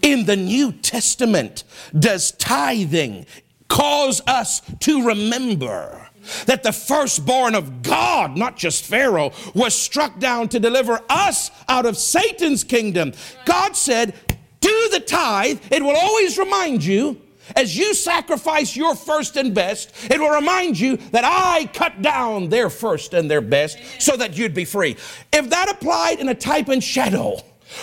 in 0.00 0.24
the 0.24 0.36
New 0.36 0.72
Testament 0.72 1.64
does 1.98 2.32
tithing 2.32 3.26
cause 3.68 4.22
us 4.26 4.62
to 4.80 5.06
remember 5.06 6.08
that 6.46 6.62
the 6.62 6.72
firstborn 6.72 7.54
of 7.54 7.82
God, 7.82 8.36
not 8.36 8.56
just 8.56 8.84
Pharaoh, 8.84 9.32
was 9.54 9.74
struck 9.74 10.18
down 10.18 10.48
to 10.48 10.58
deliver 10.58 11.00
us 11.08 11.50
out 11.68 11.86
of 11.86 11.96
Satan's 11.96 12.64
kingdom. 12.64 13.12
God 13.44 13.76
said, 13.76 14.14
Do 14.60 14.88
the 14.90 15.00
tithe, 15.00 15.60
it 15.70 15.82
will 15.82 15.96
always 15.96 16.38
remind 16.38 16.84
you. 16.84 17.20
As 17.54 17.76
you 17.76 17.94
sacrifice 17.94 18.76
your 18.76 18.94
first 18.94 19.36
and 19.36 19.54
best, 19.54 19.92
it 20.10 20.18
will 20.18 20.30
remind 20.30 20.78
you 20.78 20.96
that 21.12 21.24
I 21.24 21.66
cut 21.66 22.02
down 22.02 22.48
their 22.48 22.70
first 22.70 23.14
and 23.14 23.30
their 23.30 23.40
best 23.40 23.78
so 24.00 24.16
that 24.16 24.36
you'd 24.36 24.54
be 24.54 24.64
free. 24.64 24.96
If 25.32 25.50
that 25.50 25.70
applied 25.70 26.18
in 26.18 26.28
a 26.28 26.34
type 26.34 26.68
and 26.68 26.82
shadow, 26.82 27.40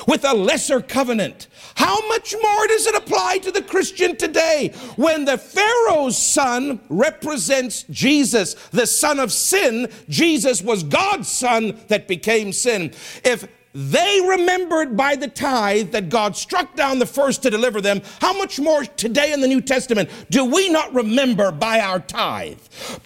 with 0.07 0.23
a 0.23 0.33
lesser 0.33 0.81
covenant. 0.81 1.47
How 1.75 2.07
much 2.07 2.35
more 2.41 2.67
does 2.67 2.87
it 2.87 2.95
apply 2.95 3.39
to 3.39 3.51
the 3.51 3.61
Christian 3.61 4.15
today 4.15 4.73
when 4.95 5.25
the 5.25 5.37
Pharaoh's 5.37 6.17
son 6.17 6.79
represents 6.89 7.83
Jesus, 7.89 8.53
the 8.71 8.87
son 8.87 9.19
of 9.19 9.31
sin? 9.31 9.89
Jesus 10.09 10.61
was 10.61 10.83
God's 10.83 11.27
son 11.27 11.79
that 11.87 12.07
became 12.07 12.53
sin. 12.53 12.93
If 13.23 13.47
they 13.73 14.21
remembered 14.27 14.95
by 14.95 15.15
the 15.15 15.27
tithe 15.27 15.91
that 15.91 16.09
God 16.09 16.37
struck 16.37 16.75
down 16.75 16.99
the 16.99 17.05
first 17.07 17.41
to 17.43 17.49
deliver 17.49 17.81
them. 17.81 18.01
How 18.21 18.33
much 18.33 18.59
more 18.59 18.85
today 18.85 19.33
in 19.33 19.41
the 19.41 19.47
New 19.47 19.61
Testament 19.61 20.09
do 20.29 20.45
we 20.45 20.69
not 20.69 20.93
remember 20.93 21.51
by 21.51 21.79
our 21.79 21.99
tithe? 21.99 22.59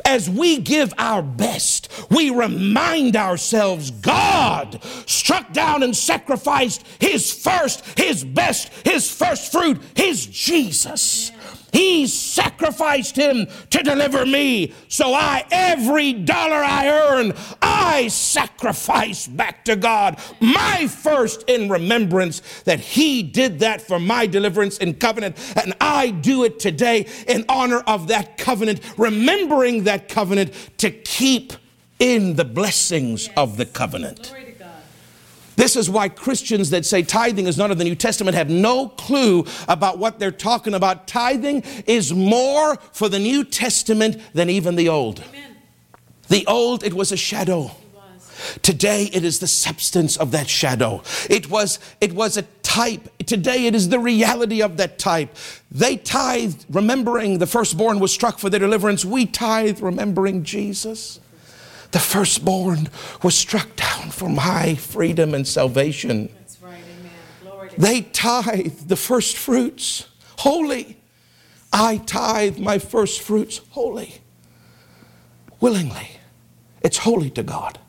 As 0.03 0.29
we 0.29 0.57
give 0.57 0.93
our 0.97 1.21
best, 1.21 1.89
we 2.11 2.29
remind 2.29 3.15
ourselves 3.15 3.91
God 3.91 4.83
struck 5.05 5.53
down 5.53 5.83
and 5.83 5.95
sacrificed 5.95 6.85
His 6.99 7.33
first, 7.33 7.85
His 7.97 8.25
best, 8.25 8.69
His 8.85 9.09
first 9.09 9.51
fruit, 9.51 9.81
His 9.95 10.25
Jesus. 10.25 11.31
He 11.77 12.07
sacrificed 12.07 13.15
him 13.15 13.45
to 13.69 13.83
deliver 13.83 14.25
me. 14.25 14.73
So 14.87 15.13
I, 15.13 15.45
every 15.51 16.11
dollar 16.11 16.55
I 16.55 16.87
earn, 16.87 17.33
I 17.61 18.07
sacrifice 18.07 19.27
back 19.27 19.63
to 19.65 19.75
God. 19.75 20.19
My 20.41 20.87
first 20.87 21.43
in 21.47 21.69
remembrance 21.69 22.41
that 22.63 22.79
he 22.79 23.21
did 23.21 23.59
that 23.59 23.83
for 23.83 23.99
my 23.99 24.25
deliverance 24.25 24.79
in 24.79 24.95
covenant. 24.95 25.37
And 25.55 25.75
I 25.79 26.09
do 26.09 26.45
it 26.45 26.59
today 26.59 27.05
in 27.27 27.45
honor 27.47 27.81
of 27.81 28.07
that 28.07 28.39
covenant, 28.39 28.81
remembering 28.97 29.83
that 29.83 30.09
covenant 30.09 30.53
to 30.79 30.89
keep 30.89 31.53
in 31.99 32.37
the 32.37 32.45
blessings 32.45 33.29
of 33.37 33.57
the 33.57 33.67
covenant. 33.67 34.33
This 35.57 35.75
is 35.75 35.89
why 35.89 36.07
Christians 36.07 36.69
that 36.69 36.85
say 36.85 37.01
tithing 37.01 37.47
is 37.47 37.57
not 37.57 37.71
of 37.71 37.79
the 37.79 37.83
New 37.83 37.95
Testament 37.95 38.37
have 38.37 38.49
no 38.49 38.89
clue 38.89 39.43
about 39.67 39.97
what 39.97 40.19
they're 40.19 40.31
talking 40.31 40.75
about. 40.75 41.07
Tithing 41.07 41.63
is 41.87 42.13
more 42.13 42.75
for 42.93 43.09
the 43.09 43.17
New 43.17 43.43
Testament 43.43 44.21
than 44.33 44.51
even 44.51 44.75
the 44.75 44.87
Old. 44.87 45.19
Amen. 45.19 45.57
The 46.29 46.45
Old, 46.45 46.83
it 46.83 46.93
was 46.93 47.11
a 47.11 47.17
shadow. 47.17 47.71
Today 48.61 49.09
it 49.11 49.23
is 49.23 49.39
the 49.39 49.47
substance 49.47 50.15
of 50.15 50.29
that 50.29 50.47
shadow. 50.47 51.01
It 51.27 51.49
was, 51.49 51.79
it 51.99 52.13
was 52.13 52.37
a 52.37 52.43
type. 52.61 53.09
Today 53.25 53.65
it 53.65 53.73
is 53.73 53.89
the 53.89 53.97
reality 53.97 54.61
of 54.61 54.77
that 54.77 54.99
type. 54.99 55.35
They 55.71 55.97
tithed 55.97 56.67
remembering 56.69 57.39
the 57.39 57.47
firstborn 57.47 57.99
was 57.99 58.13
struck 58.13 58.37
for 58.37 58.51
their 58.51 58.59
deliverance. 58.59 59.03
We 59.03 59.25
tithe 59.25 59.81
remembering 59.81 60.43
Jesus 60.43 61.19
the 61.91 61.99
firstborn 61.99 62.89
was 63.23 63.35
struck 63.35 63.75
down 63.75 64.11
for 64.11 64.29
my 64.29 64.75
freedom 64.75 65.33
and 65.33 65.47
salvation. 65.47 66.29
That's 66.39 66.61
right, 66.61 66.81
amen. 66.99 67.69
They 67.77 68.01
tithe 68.01 68.87
the 68.87 68.95
first 68.95 69.37
fruits 69.37 70.07
holy. 70.39 70.97
I 71.73 71.97
tithe 71.97 72.57
my 72.57 72.79
first 72.79 73.21
fruits 73.21 73.61
holy, 73.71 74.21
willingly. 75.59 76.11
It's 76.81 76.99
holy 76.99 77.29
to 77.31 77.43
God 77.43 77.79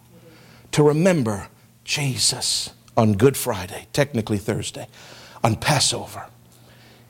to 0.72 0.82
remember 0.82 1.48
Jesus 1.84 2.70
on 2.96 3.12
Good 3.14 3.36
Friday, 3.36 3.86
technically 3.92 4.38
Thursday, 4.38 4.88
on 5.44 5.56
Passover. 5.56 6.26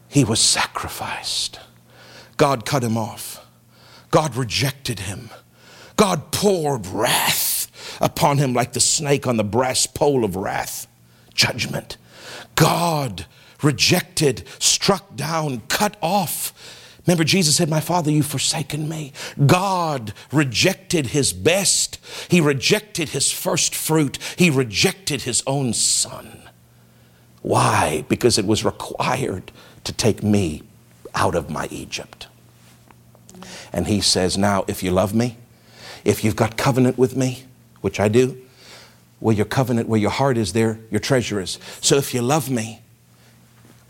he 0.08 0.24
was 0.24 0.40
sacrificed. 0.40 1.60
God 2.36 2.64
cut 2.64 2.82
him 2.82 2.96
off. 2.96 3.44
God 4.10 4.36
rejected 4.36 5.00
him. 5.00 5.30
God 5.98 6.30
poured 6.30 6.86
wrath 6.86 7.98
upon 8.00 8.38
him 8.38 8.54
like 8.54 8.72
the 8.72 8.80
snake 8.80 9.26
on 9.26 9.36
the 9.36 9.44
brass 9.44 9.84
pole 9.84 10.24
of 10.24 10.36
wrath, 10.36 10.86
judgment. 11.34 11.96
God 12.54 13.26
rejected, 13.62 14.44
struck 14.60 15.16
down, 15.16 15.60
cut 15.68 15.96
off. 16.00 16.54
Remember, 17.04 17.24
Jesus 17.24 17.56
said, 17.56 17.68
My 17.68 17.80
Father, 17.80 18.12
you've 18.12 18.26
forsaken 18.26 18.88
me. 18.88 19.12
God 19.44 20.12
rejected 20.30 21.08
his 21.08 21.32
best. 21.32 21.98
He 22.30 22.40
rejected 22.40 23.08
his 23.08 23.32
first 23.32 23.74
fruit. 23.74 24.18
He 24.36 24.50
rejected 24.50 25.22
his 25.22 25.42
own 25.48 25.72
son. 25.72 26.48
Why? 27.42 28.04
Because 28.08 28.38
it 28.38 28.46
was 28.46 28.64
required 28.64 29.50
to 29.82 29.92
take 29.92 30.22
me 30.22 30.62
out 31.14 31.34
of 31.34 31.50
my 31.50 31.66
Egypt. 31.72 32.28
And 33.72 33.88
he 33.88 34.00
says, 34.00 34.38
Now, 34.38 34.64
if 34.68 34.84
you 34.84 34.92
love 34.92 35.12
me, 35.12 35.38
if 36.04 36.24
you've 36.24 36.36
got 36.36 36.56
covenant 36.56 36.98
with 36.98 37.16
me, 37.16 37.44
which 37.80 38.00
I 38.00 38.08
do, 38.08 38.40
where 39.20 39.34
your 39.34 39.46
covenant, 39.46 39.88
where 39.88 40.00
your 40.00 40.10
heart 40.10 40.36
is, 40.36 40.52
there 40.52 40.78
your 40.90 41.00
treasure 41.00 41.40
is. 41.40 41.58
So 41.80 41.96
if 41.96 42.14
you 42.14 42.22
love 42.22 42.50
me, 42.50 42.82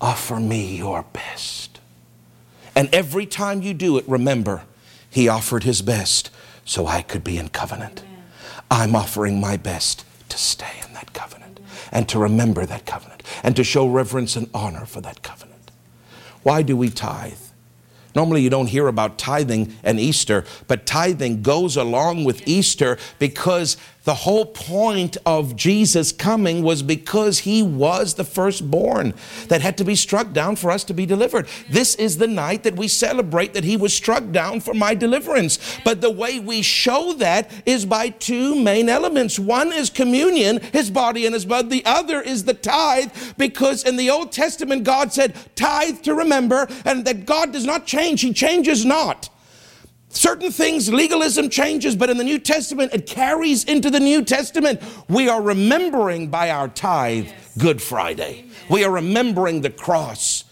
offer 0.01 0.41
me 0.41 0.77
your 0.77 1.05
best. 1.13 1.81
And 2.75 2.89
every 2.95 3.27
time 3.27 3.63
you 3.63 3.75
do 3.75 3.99
it, 3.99 4.09
remember, 4.09 4.63
he 5.11 5.29
offered 5.29 5.65
his 5.65 5.83
best 5.83 6.31
so 6.65 6.87
I 6.87 7.03
could 7.03 7.25
be 7.25 7.39
in 7.39 7.49
covenant. 7.49 8.03
Amen. 8.03 8.25
I'm 8.71 8.97
offering 8.97 9.41
my 9.41 9.57
best 9.57 10.05
to 10.29 10.39
stay 10.39 10.81
in 10.87 10.95
that 10.95 11.13
covenant 11.13 11.59
Amen. 11.59 11.71
and 11.93 12.09
to 12.11 12.19
remember 12.19 12.67
that 12.67 12.87
covenant 12.87 13.23
and 13.43 13.57
to 13.57 13.65
show 13.65 13.89
reverence 13.89 14.37
and 14.37 14.49
honor 14.55 14.87
for 14.87 15.01
that 15.01 15.23
covenant. 15.23 15.71
Why 16.43 16.63
do 16.63 16.77
we 16.77 16.91
tithe? 16.91 17.48
Normally, 18.19 18.43
you 18.43 18.51
don't 18.51 18.67
hear 18.67 18.89
about 18.89 19.17
tithing 19.17 19.73
and 19.85 20.01
Easter, 20.01 20.45
but 20.67 20.87
tithing 20.87 21.41
goes 21.41 21.77
along 21.77 22.25
with 22.25 22.43
Easter 22.49 22.99
because 23.21 23.77
the 24.09 24.15
whole 24.15 24.47
point 24.47 25.19
of 25.27 25.55
Jesus 25.55 26.13
coming 26.13 26.63
was 26.63 26.83
because 26.83 27.41
he 27.41 27.63
was 27.63 28.15
the 28.15 28.25
firstborn 28.25 29.13
that 29.49 29.61
had 29.61 29.77
to 29.77 29.85
be 29.85 29.95
struck 29.95 30.33
down 30.33 30.57
for 30.57 30.71
us 30.71 30.83
to 30.85 30.95
be 30.95 31.05
delivered. 31.05 31.47
This 31.69 31.95
is 31.97 32.17
the 32.17 32.27
night 32.27 32.63
that 32.63 32.75
we 32.75 32.89
celebrate 32.89 33.53
that 33.53 33.65
he 33.65 33.77
was 33.77 33.93
struck 33.93 34.31
down 34.31 34.61
for 34.61 34.73
my 34.73 34.95
deliverance. 34.95 35.59
But 35.85 36.01
the 36.01 36.11
way 36.11 36.41
we 36.41 36.63
show 36.63 37.13
that 37.19 37.51
is 37.67 37.85
by 37.85 38.09
two 38.09 38.55
main 38.55 38.89
elements. 38.89 39.39
One 39.39 39.75
is 39.75 39.91
communion, 39.91 40.63
his 40.73 40.91
body 40.91 41.27
and 41.27 41.35
his 41.35 41.45
blood. 41.45 41.69
The 41.69 41.85
other 41.85 42.23
is 42.23 42.45
the 42.45 42.55
tithe, 42.55 43.13
because 43.37 43.85
in 43.85 43.97
the 43.97 44.09
Old 44.09 44.33
Testament, 44.33 44.85
God 44.85 45.13
said, 45.13 45.37
tithe 45.55 46.01
to 46.05 46.15
remember, 46.15 46.67
and 46.87 47.05
that 47.05 47.27
God 47.27 47.53
does 47.53 47.67
not 47.67 47.85
change, 47.85 48.23
he 48.23 48.33
changes 48.33 48.87
not. 48.87 49.29
Certain 50.19 50.51
things, 50.51 50.93
legalism 50.93 51.49
changes, 51.49 51.95
but 51.95 52.11
in 52.11 52.17
the 52.17 52.25
New 52.25 52.41
Testament, 52.41 52.93
it 52.93 53.07
carries 53.07 53.63
into 53.63 53.89
the 53.89 54.01
New 54.01 54.25
Testament. 54.25 54.83
We 55.09 55.29
are 55.29 55.41
remembering 55.41 56.27
by 56.27 56.51
our 56.51 56.67
tithe. 56.67 57.29
Good 57.57 57.81
Friday. 57.81 58.47
We 58.69 58.83
are 58.83 58.91
remembering 58.91 59.61
the 59.61 59.71
cross 59.71 60.43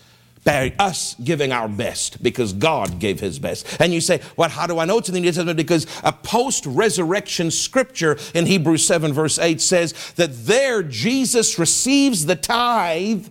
by 0.44 0.72
us 0.78 1.16
giving 1.16 1.50
our 1.50 1.66
best 1.66 2.22
because 2.22 2.52
God 2.52 3.00
gave 3.00 3.18
his 3.18 3.40
best. 3.40 3.80
And 3.80 3.92
you 3.92 4.00
say, 4.00 4.20
well, 4.36 4.50
how 4.50 4.68
do 4.68 4.78
I 4.78 4.84
know 4.84 4.98
it's 4.98 5.08
in 5.08 5.14
the 5.14 5.20
New 5.20 5.32
Testament? 5.32 5.56
Because 5.56 5.88
a 6.04 6.12
post 6.12 6.64
resurrection 6.66 7.50
scripture 7.50 8.18
in 8.34 8.46
Hebrews 8.46 8.86
7, 8.86 9.12
verse 9.12 9.36
8 9.36 9.60
says 9.60 10.12
that 10.12 10.30
there 10.46 10.84
Jesus 10.84 11.58
receives 11.58 12.26
the 12.26 12.36
tithe 12.36 13.26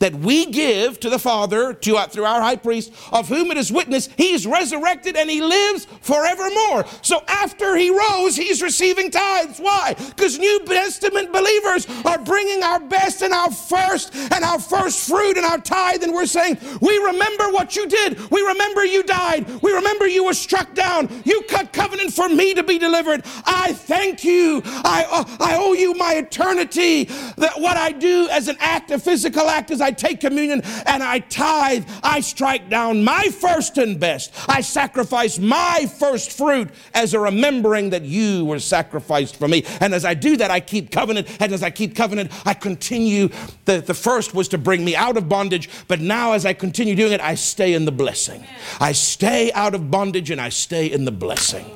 that 0.00 0.14
we 0.14 0.46
give 0.46 0.98
to 1.00 1.10
the 1.10 1.18
Father 1.18 1.72
to, 1.72 1.96
uh, 1.96 2.06
through 2.08 2.24
our 2.24 2.40
high 2.40 2.56
priest, 2.56 2.92
of 3.12 3.28
whom 3.28 3.50
it 3.50 3.56
is 3.56 3.70
witness, 3.70 4.08
he's 4.16 4.46
resurrected 4.46 5.16
and 5.16 5.30
he 5.30 5.40
lives 5.40 5.86
forevermore. 6.00 6.84
So 7.02 7.22
after 7.28 7.76
he 7.76 7.90
rose, 7.90 8.34
he's 8.34 8.62
receiving 8.62 9.10
tithes. 9.10 9.58
Why? 9.58 9.94
Because 9.94 10.38
New 10.38 10.64
Testament 10.64 11.32
believers 11.32 11.86
are 12.04 12.18
bringing 12.18 12.62
our 12.62 12.80
best 12.80 13.22
and 13.22 13.32
our 13.32 13.50
first 13.50 14.14
and 14.14 14.42
our 14.42 14.58
first 14.58 15.08
fruit 15.08 15.36
and 15.36 15.46
our 15.46 15.58
tithe, 15.58 16.02
and 16.02 16.12
we're 16.12 16.26
saying, 16.26 16.58
We 16.80 16.96
remember 16.98 17.50
what 17.50 17.76
you 17.76 17.86
did. 17.86 18.30
We 18.30 18.40
remember 18.40 18.84
you 18.84 19.02
died. 19.02 19.48
We 19.62 19.72
remember 19.72 20.06
you 20.06 20.24
were 20.24 20.34
struck 20.34 20.74
down. 20.74 21.10
You 21.24 21.42
cut 21.42 21.72
covenant 21.72 22.12
for 22.12 22.28
me 22.28 22.54
to 22.54 22.62
be 22.62 22.78
delivered. 22.78 23.22
I 23.44 23.74
thank 23.74 24.24
you. 24.24 24.62
I, 24.64 25.06
uh, 25.10 25.24
I 25.40 25.56
owe 25.56 25.74
you 25.74 25.94
my 25.94 26.14
eternity. 26.14 27.04
That 27.36 27.60
what 27.60 27.76
I 27.76 27.92
do 27.92 28.28
as 28.30 28.48
an 28.48 28.56
act, 28.60 28.90
a 28.90 28.98
physical 28.98 29.48
act, 29.48 29.70
is 29.70 29.80
I 29.80 29.89
I 29.90 29.92
take 29.92 30.20
communion 30.20 30.62
and 30.86 31.02
I 31.02 31.18
tithe, 31.18 31.84
I 32.00 32.20
strike 32.20 32.70
down 32.70 33.02
my 33.02 33.24
first 33.24 33.76
and 33.76 33.98
best. 33.98 34.32
I 34.48 34.60
sacrifice 34.60 35.36
my 35.40 35.90
first 35.98 36.30
fruit 36.30 36.70
as 36.94 37.12
a 37.12 37.18
remembering 37.18 37.90
that 37.90 38.02
you 38.02 38.44
were 38.44 38.60
sacrificed 38.60 39.34
for 39.34 39.48
me. 39.48 39.64
And 39.80 39.92
as 39.92 40.04
I 40.04 40.14
do 40.14 40.36
that, 40.36 40.48
I 40.48 40.60
keep 40.60 40.92
covenant. 40.92 41.26
And 41.40 41.52
as 41.52 41.64
I 41.64 41.70
keep 41.70 41.96
covenant, 41.96 42.30
I 42.46 42.54
continue. 42.54 43.30
The, 43.64 43.80
the 43.80 43.94
first 43.94 44.32
was 44.32 44.46
to 44.48 44.58
bring 44.58 44.84
me 44.84 44.94
out 44.94 45.16
of 45.16 45.28
bondage, 45.28 45.68
but 45.88 45.98
now 45.98 46.34
as 46.34 46.46
I 46.46 46.52
continue 46.52 46.94
doing 46.94 47.10
it, 47.10 47.20
I 47.20 47.34
stay 47.34 47.74
in 47.74 47.84
the 47.84 47.92
blessing. 47.92 48.46
I 48.78 48.92
stay 48.92 49.50
out 49.54 49.74
of 49.74 49.90
bondage 49.90 50.30
and 50.30 50.40
I 50.40 50.50
stay 50.50 50.86
in 50.86 51.04
the 51.04 51.10
blessing. 51.10 51.66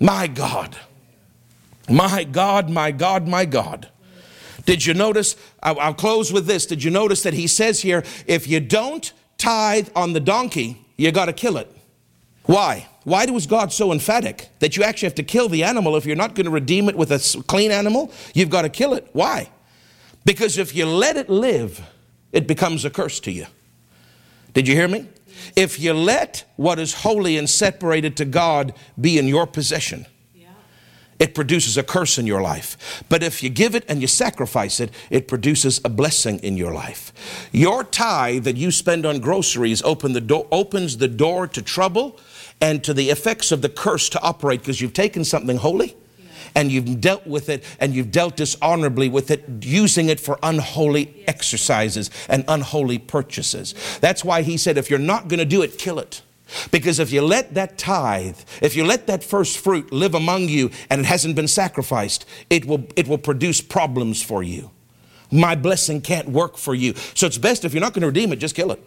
My 0.00 0.28
God. 0.28 0.78
My 1.90 2.24
God, 2.24 2.70
my 2.70 2.90
God, 2.90 3.28
my 3.28 3.44
God. 3.44 3.90
Did 4.66 4.86
you 4.86 4.94
notice? 4.94 5.36
I'll 5.62 5.94
close 5.94 6.32
with 6.32 6.46
this. 6.46 6.66
Did 6.66 6.82
you 6.82 6.90
notice 6.90 7.22
that 7.22 7.34
he 7.34 7.46
says 7.46 7.80
here, 7.80 8.02
if 8.26 8.48
you 8.48 8.60
don't 8.60 9.12
tithe 9.36 9.88
on 9.94 10.12
the 10.12 10.20
donkey, 10.20 10.84
you 10.96 11.12
got 11.12 11.26
to 11.26 11.32
kill 11.32 11.56
it? 11.56 11.70
Why? 12.44 12.88
Why 13.04 13.26
was 13.26 13.46
God 13.46 13.72
so 13.72 13.92
emphatic 13.92 14.48
that 14.60 14.76
you 14.76 14.82
actually 14.82 15.06
have 15.06 15.16
to 15.16 15.22
kill 15.22 15.48
the 15.48 15.64
animal 15.64 15.96
if 15.96 16.06
you're 16.06 16.16
not 16.16 16.34
going 16.34 16.46
to 16.46 16.50
redeem 16.50 16.88
it 16.88 16.96
with 16.96 17.10
a 17.12 17.42
clean 17.46 17.70
animal? 17.70 18.12
You've 18.34 18.50
got 18.50 18.62
to 18.62 18.68
kill 18.68 18.94
it. 18.94 19.08
Why? 19.12 19.50
Because 20.24 20.56
if 20.56 20.74
you 20.74 20.86
let 20.86 21.16
it 21.16 21.28
live, 21.28 21.82
it 22.32 22.46
becomes 22.46 22.84
a 22.84 22.90
curse 22.90 23.20
to 23.20 23.30
you. 23.30 23.46
Did 24.54 24.66
you 24.66 24.74
hear 24.74 24.88
me? 24.88 25.08
If 25.56 25.78
you 25.78 25.92
let 25.92 26.44
what 26.56 26.78
is 26.78 26.94
holy 26.94 27.36
and 27.36 27.48
separated 27.48 28.16
to 28.18 28.24
God 28.24 28.74
be 28.98 29.18
in 29.18 29.28
your 29.28 29.46
possession, 29.46 30.06
it 31.18 31.34
produces 31.34 31.76
a 31.76 31.82
curse 31.82 32.18
in 32.18 32.26
your 32.26 32.42
life. 32.42 33.04
But 33.08 33.22
if 33.22 33.42
you 33.42 33.48
give 33.48 33.74
it 33.74 33.84
and 33.88 34.00
you 34.00 34.06
sacrifice 34.06 34.80
it, 34.80 34.90
it 35.10 35.28
produces 35.28 35.80
a 35.84 35.88
blessing 35.88 36.38
in 36.40 36.56
your 36.56 36.72
life. 36.72 37.12
Your 37.52 37.84
tithe 37.84 38.44
that 38.44 38.56
you 38.56 38.70
spend 38.70 39.06
on 39.06 39.20
groceries 39.20 39.82
open 39.82 40.12
the 40.12 40.20
do- 40.20 40.46
opens 40.50 40.98
the 40.98 41.08
door 41.08 41.46
to 41.48 41.62
trouble 41.62 42.18
and 42.60 42.82
to 42.84 42.94
the 42.94 43.10
effects 43.10 43.52
of 43.52 43.62
the 43.62 43.68
curse 43.68 44.08
to 44.10 44.20
operate 44.22 44.60
because 44.60 44.80
you've 44.80 44.92
taken 44.92 45.24
something 45.24 45.56
holy 45.56 45.96
and 46.54 46.70
you've 46.70 47.00
dealt 47.00 47.26
with 47.26 47.48
it 47.48 47.64
and 47.80 47.94
you've 47.94 48.10
dealt 48.10 48.36
dishonorably 48.36 49.08
with 49.08 49.30
it, 49.30 49.44
using 49.60 50.08
it 50.08 50.20
for 50.20 50.38
unholy 50.42 51.24
exercises 51.26 52.10
and 52.28 52.44
unholy 52.48 52.98
purchases. 52.98 53.74
That's 54.00 54.24
why 54.24 54.42
he 54.42 54.56
said, 54.56 54.78
if 54.78 54.90
you're 54.90 54.98
not 54.98 55.28
going 55.28 55.38
to 55.38 55.44
do 55.44 55.62
it, 55.62 55.78
kill 55.78 55.98
it. 55.98 56.22
Because 56.70 56.98
if 56.98 57.10
you 57.10 57.22
let 57.22 57.54
that 57.54 57.78
tithe, 57.78 58.38
if 58.60 58.76
you 58.76 58.84
let 58.84 59.06
that 59.06 59.24
first 59.24 59.58
fruit 59.58 59.92
live 59.92 60.14
among 60.14 60.48
you 60.48 60.70
and 60.90 61.00
it 61.00 61.06
hasn't 61.06 61.36
been 61.36 61.48
sacrificed, 61.48 62.26
it 62.50 62.66
will, 62.66 62.86
it 62.96 63.08
will 63.08 63.18
produce 63.18 63.60
problems 63.60 64.22
for 64.22 64.42
you. 64.42 64.70
My 65.30 65.54
blessing 65.54 66.00
can't 66.00 66.28
work 66.28 66.56
for 66.56 66.74
you. 66.74 66.94
So 67.14 67.26
it's 67.26 67.38
best 67.38 67.64
if 67.64 67.72
you're 67.72 67.80
not 67.80 67.94
going 67.94 68.02
to 68.02 68.08
redeem 68.08 68.32
it, 68.32 68.36
just 68.36 68.54
kill 68.54 68.72
it. 68.72 68.82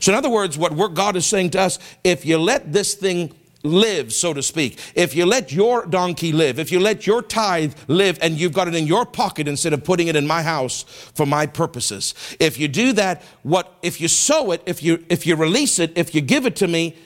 So, 0.00 0.12
in 0.12 0.18
other 0.18 0.30
words, 0.30 0.56
what 0.56 0.94
God 0.94 1.16
is 1.16 1.26
saying 1.26 1.50
to 1.50 1.60
us, 1.60 1.78
if 2.04 2.24
you 2.24 2.38
let 2.38 2.72
this 2.72 2.94
thing 2.94 3.34
live, 3.64 4.12
so 4.12 4.32
to 4.32 4.42
speak, 4.42 4.78
if 4.94 5.16
you 5.16 5.26
let 5.26 5.50
your 5.50 5.86
donkey 5.86 6.30
live, 6.32 6.58
if 6.58 6.70
you 6.70 6.78
let 6.78 7.06
your 7.06 7.22
tithe 7.22 7.74
live 7.88 8.18
and 8.22 8.38
you've 8.38 8.52
got 8.52 8.68
it 8.68 8.74
in 8.74 8.86
your 8.86 9.04
pocket 9.04 9.48
instead 9.48 9.72
of 9.72 9.82
putting 9.82 10.06
it 10.06 10.14
in 10.14 10.26
my 10.26 10.42
house 10.42 10.82
for 11.14 11.26
my 11.26 11.46
purposes, 11.46 12.14
if 12.38 12.58
you 12.58 12.68
do 12.68 12.92
that, 12.92 13.22
what 13.42 13.76
if 13.82 14.00
you 14.00 14.06
sow 14.06 14.52
it, 14.52 14.62
if 14.66 14.82
you 14.82 15.04
if 15.08 15.26
you 15.26 15.34
release 15.34 15.78
it, 15.78 15.92
if 15.96 16.14
you 16.14 16.20
give 16.20 16.46
it 16.46 16.54
to 16.56 16.68
me, 16.68 16.96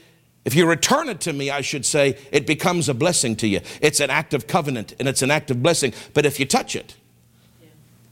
if 0.44 0.54
you 0.54 0.66
return 0.66 1.08
it 1.08 1.20
to 1.22 1.32
me, 1.32 1.50
I 1.50 1.60
should 1.60 1.86
say, 1.86 2.18
it 2.32 2.46
becomes 2.46 2.88
a 2.88 2.94
blessing 2.94 3.36
to 3.36 3.46
you. 3.46 3.60
It's 3.80 4.00
an 4.00 4.10
act 4.10 4.34
of 4.34 4.46
covenant 4.46 4.94
and 4.98 5.08
it's 5.08 5.22
an 5.22 5.30
act 5.30 5.50
of 5.50 5.62
blessing. 5.62 5.92
But 6.14 6.26
if 6.26 6.40
you 6.40 6.46
touch 6.46 6.74
it, 6.74 6.96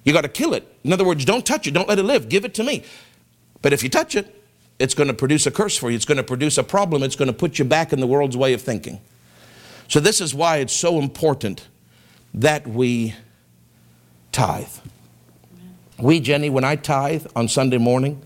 you 0.04 0.12
got 0.12 0.20
to 0.22 0.28
kill 0.28 0.54
it. 0.54 0.70
In 0.84 0.92
other 0.92 1.04
words, 1.04 1.24
don't 1.24 1.44
touch 1.44 1.66
it, 1.66 1.72
don't 1.72 1.88
let 1.88 1.98
it 1.98 2.04
live, 2.04 2.28
give 2.28 2.44
it 2.44 2.54
to 2.54 2.62
me. 2.62 2.84
But 3.60 3.72
if 3.72 3.82
you 3.82 3.88
touch 3.88 4.14
it, 4.14 4.32
it's 4.78 4.94
going 4.94 5.08
to 5.08 5.14
produce 5.14 5.46
a 5.46 5.50
curse 5.50 5.76
for 5.76 5.90
you. 5.90 5.96
It's 5.96 6.04
going 6.04 6.16
to 6.16 6.22
produce 6.22 6.58
a 6.58 6.62
problem. 6.62 7.02
It's 7.02 7.16
going 7.16 7.28
to 7.28 7.32
put 7.32 7.58
you 7.58 7.64
back 7.64 7.92
in 7.92 8.00
the 8.00 8.06
world's 8.06 8.36
way 8.36 8.52
of 8.52 8.60
thinking. 8.60 9.00
So, 9.88 10.00
this 10.00 10.20
is 10.20 10.34
why 10.34 10.58
it's 10.58 10.72
so 10.72 10.98
important 10.98 11.68
that 12.34 12.66
we 12.66 13.14
tithe. 14.32 14.68
We, 15.98 16.20
Jenny, 16.20 16.50
when 16.50 16.64
I 16.64 16.76
tithe 16.76 17.26
on 17.34 17.48
Sunday 17.48 17.78
morning, 17.78 18.20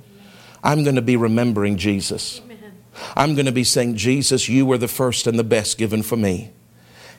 I'm 0.65 0.83
going 0.83 0.97
to 0.97 1.03
be 1.03 1.17
remembering 1.17 1.77
Jesus. 1.77 2.41
I'm 3.17 3.35
going 3.35 3.47
to 3.47 3.53
be 3.53 3.65
saying, 3.65 3.97
Jesus, 3.97 4.49
you 4.49 4.67
were 4.67 4.79
the 4.79 4.89
first 4.89 5.27
and 5.27 5.39
the 5.39 5.45
best 5.45 5.79
given 5.79 6.03
for 6.03 6.17
me. 6.17 6.51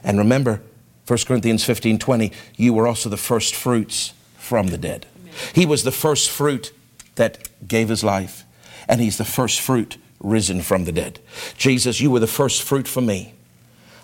And 0.03 0.17
remember, 0.17 0.61
1 1.07 1.19
Corinthians 1.25 1.63
15 1.63 1.99
20, 1.99 2.31
you 2.57 2.73
were 2.73 2.87
also 2.87 3.09
the 3.09 3.17
first 3.17 3.55
fruits 3.55 4.13
from 4.37 4.67
the 4.67 4.77
dead. 4.77 5.05
He 5.53 5.65
was 5.65 5.83
the 5.83 5.91
first 5.91 6.29
fruit 6.29 6.73
that 7.15 7.49
gave 7.67 7.89
his 7.89 8.03
life. 8.03 8.43
And 8.87 9.01
he's 9.01 9.17
the 9.17 9.25
first 9.25 9.59
fruit 9.59 9.97
risen 10.19 10.61
from 10.61 10.85
the 10.85 10.91
dead. 10.91 11.19
Jesus, 11.57 11.99
you 11.99 12.11
were 12.11 12.19
the 12.19 12.27
first 12.27 12.61
fruit 12.61 12.87
for 12.87 13.01
me. 13.01 13.33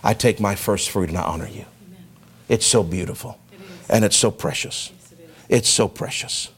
I 0.04 0.14
take 0.14 0.40
my 0.40 0.56
first 0.56 0.90
fruit 0.90 1.10
and 1.10 1.18
I 1.18 1.24
honor 1.24 1.48
you. 1.48 1.66
Amen. 1.86 2.06
It's 2.50 2.66
so 2.66 2.84
beautiful 2.84 3.40
it 3.52 3.60
and 3.90 4.06
it's 4.06 4.16
so 4.16 4.32
precious. 4.32 4.92
Yes, 4.94 5.12
it 5.12 5.30
it's 5.50 5.70
so 5.70 5.88
precious. 5.88 6.50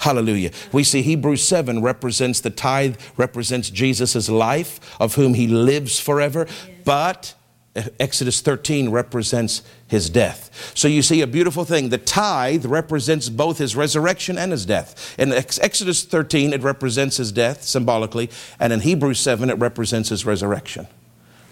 Hallelujah. 0.00 0.50
We 0.72 0.82
see 0.82 1.02
Hebrews 1.02 1.44
7 1.44 1.80
represents 1.80 2.40
the 2.40 2.50
tithe, 2.50 2.96
represents 3.16 3.70
Jesus' 3.70 4.28
life, 4.28 4.80
of 5.00 5.14
whom 5.14 5.34
he 5.34 5.46
lives 5.46 6.00
forever. 6.00 6.46
Yes. 6.48 6.70
But 6.84 7.34
Exodus 7.74 8.42
13 8.42 8.90
represents 8.90 9.62
his 9.88 10.10
death. 10.10 10.72
So 10.74 10.88
you 10.88 11.00
see 11.00 11.22
a 11.22 11.26
beautiful 11.26 11.64
thing. 11.64 11.88
The 11.88 11.96
tithe 11.96 12.66
represents 12.66 13.30
both 13.30 13.56
his 13.56 13.74
resurrection 13.74 14.36
and 14.36 14.52
his 14.52 14.66
death. 14.66 15.14
In 15.18 15.32
Exodus 15.32 16.04
13, 16.04 16.52
it 16.52 16.60
represents 16.60 17.16
his 17.16 17.32
death 17.32 17.62
symbolically, 17.62 18.28
and 18.60 18.74
in 18.74 18.80
Hebrews 18.80 19.20
7, 19.20 19.48
it 19.48 19.58
represents 19.58 20.10
his 20.10 20.26
resurrection. 20.26 20.86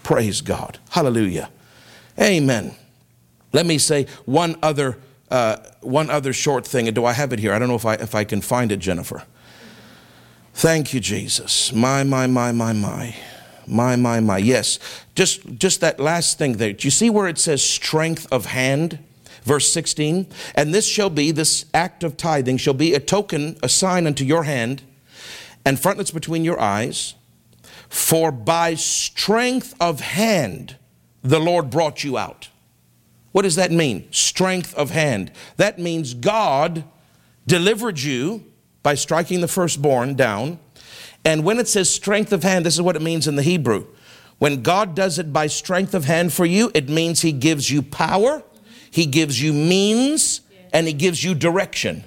Praise 0.02 0.42
God. 0.42 0.78
Hallelujah. 0.90 1.48
Amen. 2.20 2.74
Let 3.52 3.64
me 3.64 3.78
say 3.78 4.06
one 4.26 4.56
other, 4.62 4.98
uh, 5.30 5.56
one 5.80 6.10
other 6.10 6.34
short 6.34 6.66
thing. 6.66 6.92
Do 6.92 7.06
I 7.06 7.12
have 7.14 7.32
it 7.32 7.38
here? 7.38 7.54
I 7.54 7.58
don't 7.58 7.68
know 7.68 7.76
if 7.76 7.86
I, 7.86 7.94
if 7.94 8.14
I 8.14 8.24
can 8.24 8.42
find 8.42 8.70
it, 8.72 8.78
Jennifer. 8.78 9.24
Thank 10.52 10.92
you, 10.92 11.00
Jesus. 11.00 11.72
My, 11.72 12.04
my, 12.04 12.26
my, 12.26 12.52
my, 12.52 12.74
my. 12.74 13.16
My, 13.70 13.96
my, 13.96 14.20
my. 14.20 14.38
Yes. 14.38 14.78
Just, 15.14 15.46
just 15.58 15.80
that 15.80 16.00
last 16.00 16.38
thing 16.38 16.54
there. 16.54 16.72
Do 16.72 16.86
you 16.86 16.90
see 16.90 17.10
where 17.10 17.28
it 17.28 17.38
says 17.38 17.62
strength 17.62 18.26
of 18.32 18.46
hand? 18.46 18.98
Verse 19.44 19.72
16. 19.72 20.26
And 20.54 20.74
this 20.74 20.86
shall 20.86 21.10
be, 21.10 21.30
this 21.30 21.66
act 21.72 22.04
of 22.04 22.16
tithing 22.16 22.58
shall 22.58 22.74
be 22.74 22.94
a 22.94 23.00
token, 23.00 23.58
a 23.62 23.68
sign 23.68 24.06
unto 24.06 24.24
your 24.24 24.44
hand, 24.44 24.82
and 25.64 25.78
frontlets 25.78 26.10
between 26.10 26.44
your 26.44 26.60
eyes. 26.60 27.14
For 27.88 28.30
by 28.30 28.74
strength 28.74 29.74
of 29.80 30.00
hand 30.00 30.76
the 31.22 31.40
Lord 31.40 31.70
brought 31.70 32.04
you 32.04 32.16
out. 32.16 32.48
What 33.32 33.42
does 33.42 33.56
that 33.56 33.70
mean? 33.70 34.08
Strength 34.10 34.74
of 34.74 34.90
hand. 34.90 35.32
That 35.56 35.78
means 35.78 36.14
God 36.14 36.84
delivered 37.46 38.00
you 38.00 38.44
by 38.82 38.94
striking 38.94 39.40
the 39.40 39.48
firstborn 39.48 40.14
down 40.14 40.58
and 41.24 41.44
when 41.44 41.58
it 41.58 41.68
says 41.68 41.92
strength 41.92 42.32
of 42.32 42.42
hand, 42.42 42.64
this 42.64 42.74
is 42.74 42.82
what 42.82 42.96
it 42.96 43.02
means 43.02 43.28
in 43.28 43.36
the 43.36 43.42
Hebrew. 43.42 43.86
When 44.38 44.62
God 44.62 44.94
does 44.94 45.18
it 45.18 45.32
by 45.32 45.48
strength 45.48 45.94
of 45.94 46.06
hand 46.06 46.32
for 46.32 46.46
you, 46.46 46.70
it 46.74 46.88
means 46.88 47.20
He 47.20 47.32
gives 47.32 47.70
you 47.70 47.82
power, 47.82 48.42
He 48.90 49.06
gives 49.06 49.42
you 49.42 49.52
means, 49.52 50.40
and 50.72 50.86
He 50.86 50.92
gives 50.92 51.22
you 51.22 51.34
direction. 51.34 52.04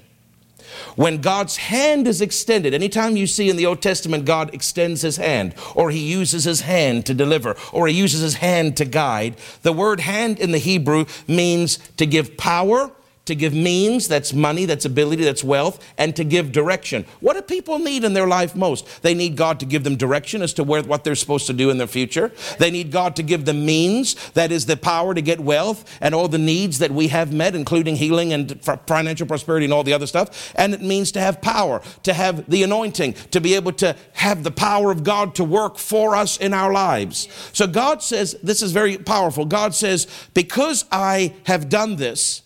When 0.95 1.21
God's 1.21 1.57
hand 1.57 2.07
is 2.07 2.21
extended, 2.21 2.73
anytime 2.73 3.17
you 3.17 3.27
see 3.27 3.49
in 3.49 3.55
the 3.55 3.65
Old 3.65 3.81
Testament 3.81 4.25
God 4.25 4.53
extends 4.53 5.01
his 5.01 5.17
hand, 5.17 5.55
or 5.75 5.91
he 5.91 5.99
uses 5.99 6.43
his 6.43 6.61
hand 6.61 7.05
to 7.05 7.13
deliver, 7.13 7.55
or 7.71 7.87
he 7.87 7.93
uses 7.93 8.21
his 8.21 8.35
hand 8.35 8.77
to 8.77 8.85
guide, 8.85 9.35
the 9.61 9.73
word 9.73 9.99
hand 9.99 10.39
in 10.39 10.51
the 10.51 10.57
Hebrew 10.57 11.05
means 11.27 11.77
to 11.97 12.05
give 12.05 12.37
power, 12.37 12.91
to 13.25 13.35
give 13.35 13.53
means, 13.53 14.07
that's 14.07 14.33
money, 14.33 14.65
that's 14.65 14.83
ability, 14.83 15.23
that's 15.23 15.43
wealth, 15.43 15.83
and 15.97 16.15
to 16.15 16.23
give 16.23 16.51
direction. 16.51 17.05
What 17.21 17.35
do 17.35 17.41
people 17.41 17.79
need 17.79 18.03
in 18.03 18.13
their 18.13 18.27
life 18.27 18.55
most? 18.55 19.01
They 19.01 19.13
need 19.13 19.37
God 19.37 19.59
to 19.61 19.65
give 19.65 19.85
them 19.85 19.95
direction 19.95 20.41
as 20.41 20.53
to 20.55 20.63
where, 20.63 20.83
what 20.83 21.03
they're 21.03 21.15
supposed 21.15 21.47
to 21.47 21.53
do 21.53 21.69
in 21.69 21.77
their 21.77 21.87
future. 21.87 22.31
They 22.59 22.69
need 22.69 22.91
God 22.91 23.15
to 23.15 23.23
give 23.23 23.45
them 23.45 23.65
means, 23.65 24.15
that 24.31 24.51
is 24.51 24.65
the 24.65 24.75
power 24.75 25.13
to 25.13 25.21
get 25.21 25.39
wealth 25.39 25.97
and 26.01 26.13
all 26.13 26.27
the 26.27 26.37
needs 26.37 26.79
that 26.79 26.91
we 26.91 27.07
have 27.07 27.33
met, 27.33 27.55
including 27.55 27.95
healing 27.95 28.33
and 28.33 28.61
financial 28.85 29.25
prosperity 29.25 29.65
and 29.65 29.73
all 29.73 29.83
the 29.83 29.93
other 29.93 30.07
stuff. 30.07 30.53
And 30.55 30.73
it 30.73 30.81
means 30.81 31.11
to 31.13 31.21
have 31.21 31.41
power, 31.41 31.81
to 32.03 32.13
have 32.13 32.49
the 32.49 32.63
anointing, 32.63 33.13
to 33.31 33.39
be 33.41 33.55
able 33.55 33.71
to 33.73 33.95
have 34.13 34.43
the 34.43 34.51
power 34.51 34.91
of 34.91 35.03
God 35.03 35.33
to 35.35 35.43
work 35.43 35.77
for 35.77 36.15
us 36.15 36.37
in 36.37 36.53
our 36.53 36.71
lives. 36.71 37.27
So 37.53 37.67
God 37.67 38.03
says, 38.03 38.35
this 38.43 38.61
is 38.61 38.73
very 38.73 38.97
powerful. 38.97 39.45
God 39.45 39.73
says, 39.73 40.07
because 40.33 40.85
I 40.91 41.33
have 41.45 41.69
done 41.69 41.95
this, 41.95 42.42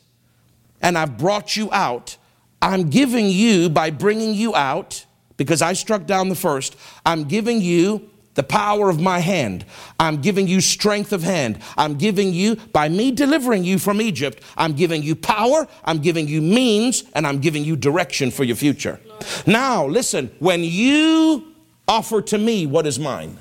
and 0.81 0.97
I've 0.97 1.17
brought 1.17 1.55
you 1.55 1.71
out. 1.71 2.17
I'm 2.61 2.89
giving 2.89 3.29
you, 3.29 3.69
by 3.69 3.89
bringing 3.91 4.33
you 4.33 4.55
out, 4.55 5.05
because 5.37 5.61
I 5.61 5.73
struck 5.73 6.05
down 6.05 6.29
the 6.29 6.35
first, 6.35 6.75
I'm 7.05 7.25
giving 7.25 7.61
you 7.61 8.09
the 8.33 8.43
power 8.43 8.89
of 8.89 8.99
my 8.99 9.19
hand. 9.19 9.65
I'm 9.99 10.21
giving 10.21 10.47
you 10.47 10.61
strength 10.61 11.11
of 11.11 11.23
hand. 11.23 11.59
I'm 11.75 11.95
giving 11.95 12.33
you, 12.33 12.55
by 12.55 12.87
me 12.87 13.11
delivering 13.11 13.63
you 13.63 13.79
from 13.79 13.99
Egypt, 13.99 14.43
I'm 14.55 14.73
giving 14.73 15.01
you 15.01 15.15
power, 15.15 15.67
I'm 15.83 15.99
giving 15.99 16.27
you 16.27 16.41
means, 16.41 17.03
and 17.15 17.25
I'm 17.25 17.39
giving 17.39 17.63
you 17.63 17.75
direction 17.75 18.29
for 18.29 18.43
your 18.43 18.55
future. 18.55 18.99
Now, 19.47 19.87
listen, 19.87 20.31
when 20.37 20.63
you 20.63 21.51
offer 21.87 22.21
to 22.21 22.37
me 22.37 22.67
what 22.67 22.85
is 22.85 22.99
mine, 22.99 23.39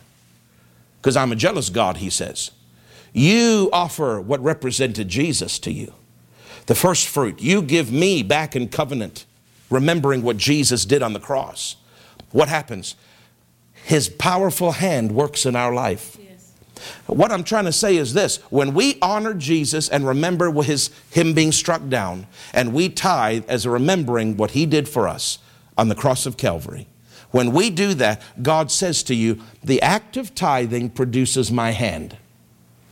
because 1.01 1.17
I'm 1.17 1.31
a 1.31 1.37
jealous 1.37 1.69
God, 1.69 1.99
he 1.99 2.09
says, 2.09 2.53
you 3.13 3.69
offer 3.73 4.21
what 4.21 4.41
represented 4.43 5.09
Jesus 5.09 5.59
to 5.61 5.73
you 5.73 5.93
the 6.67 6.75
first 6.75 7.09
fruit. 7.09 7.41
You 7.41 7.63
give 7.63 7.91
me 7.93 8.23
back 8.23 8.55
in 8.55 8.69
covenant, 8.69 9.25
remembering 9.71 10.23
what 10.23 10.37
Jesus 10.37 10.85
did 10.85 11.03
on 11.03 11.13
the 11.13 11.21
cross. 11.21 11.77
What 12.33 12.49
happens? 12.49 12.97
His 13.73 14.09
powerful 14.09 14.73
hand 14.73 15.13
works 15.13 15.47
in 15.47 15.55
our 15.55 15.73
life. 15.73 16.17
Yes. 16.21 16.53
What 17.07 17.31
I'm 17.31 17.45
trying 17.45 17.65
to 17.67 17.73
say 17.73 17.97
is 17.97 18.15
this 18.15 18.39
when 18.51 18.75
we 18.75 18.99
honor 19.01 19.33
Jesus 19.33 19.89
and 19.89 20.07
remember 20.07 20.51
his, 20.63 20.91
him 21.11 21.35
being 21.35 21.53
struck 21.53 21.89
down, 21.89 22.27
and 22.53 22.73
we 22.73 22.89
tithe 22.89 23.45
as 23.49 23.65
a 23.65 23.71
remembering 23.71 24.37
what 24.37 24.53
he 24.53 24.67
did 24.67 24.89
for 24.89 25.09
us 25.09 25.39
on 25.79 25.89
the 25.89 25.95
cross 25.95 26.27
of 26.27 26.37
Calvary, 26.37 26.89
when 27.31 27.53
we 27.53 27.71
do 27.71 27.95
that, 27.95 28.23
God 28.43 28.71
says 28.71 29.03
to 29.05 29.15
you, 29.15 29.41
The 29.63 29.83
act 29.83 30.17
of 30.17 30.35
tithing 30.35 30.91
produces 30.91 31.53
my 31.53 31.73
hand. 31.73 32.17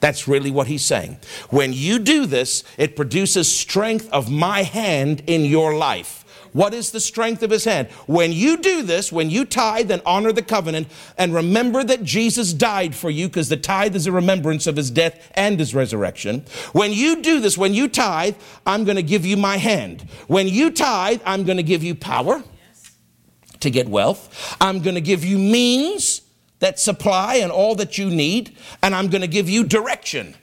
That's 0.05 0.29
really 0.29 0.51
what 0.51 0.67
he's 0.67 0.85
saying. 0.85 1.17
When 1.49 1.73
you 1.73 1.99
do 1.99 2.27
this, 2.27 2.63
it 2.77 2.95
produces 2.95 3.51
strength 3.51 4.07
of 4.13 4.31
my 4.31 4.63
hand 4.63 5.23
in 5.27 5.47
your 5.47 5.75
life. 5.75 6.27
What 6.53 6.75
is 6.75 6.91
the 6.91 7.01
strength 7.01 7.43
of 7.43 7.49
his 7.49 7.65
hand? 7.65 7.89
When 8.07 8.31
you 8.31 8.59
do 8.59 8.83
this, 8.83 9.11
when 9.11 9.31
you 9.31 9.47
tithe 9.47 9.91
and 9.91 10.03
honor 10.05 10.31
the 10.31 10.43
covenant 10.43 10.89
and 11.17 11.33
remember 11.33 11.83
that 11.85 12.05
Jesus 12.05 12.53
died 12.53 12.95
for 12.95 13.09
you, 13.09 13.29
because 13.29 13.49
the 13.49 13.57
tithe 13.57 13.97
is 13.97 14.07
a 14.07 14.13
remembrance 14.13 14.67
of 14.67 14.77
his 14.77 14.91
death 14.91 15.33
and 15.37 15.59
his 15.59 15.75
resurrection. 15.75 16.45
When 16.73 16.93
you 16.93 17.23
do 17.23 17.41
this, 17.41 17.57
when 17.57 17.73
you 17.73 17.89
tithe, 17.89 18.37
I'm 18.67 18.85
going 18.85 18.97
to 18.97 19.03
give 19.03 19.25
you 19.25 19.39
my 19.39 19.57
hand. 19.57 20.03
When 20.27 20.49
you 20.49 20.71
tithe, 20.71 21.23
I'm 21.25 21.45
going 21.45 21.57
to 21.57 21.63
give 21.63 21.83
you 21.83 21.95
power 21.95 22.45
to 23.61 23.71
get 23.71 23.89
wealth. 23.89 24.59
I'm 24.61 24.81
going 24.81 24.97
to 24.97 25.01
give 25.01 25.25
you 25.25 25.39
means 25.39 26.21
that 26.61 26.79
supply 26.79 27.37
and 27.37 27.51
all 27.51 27.75
that 27.77 27.99
you 27.99 28.11
need, 28.11 28.57
and 28.83 28.95
I'm 28.95 29.09
going 29.09 29.23
to 29.23 29.29
give 29.29 29.49
you 29.49 29.65
direction. 29.65 30.35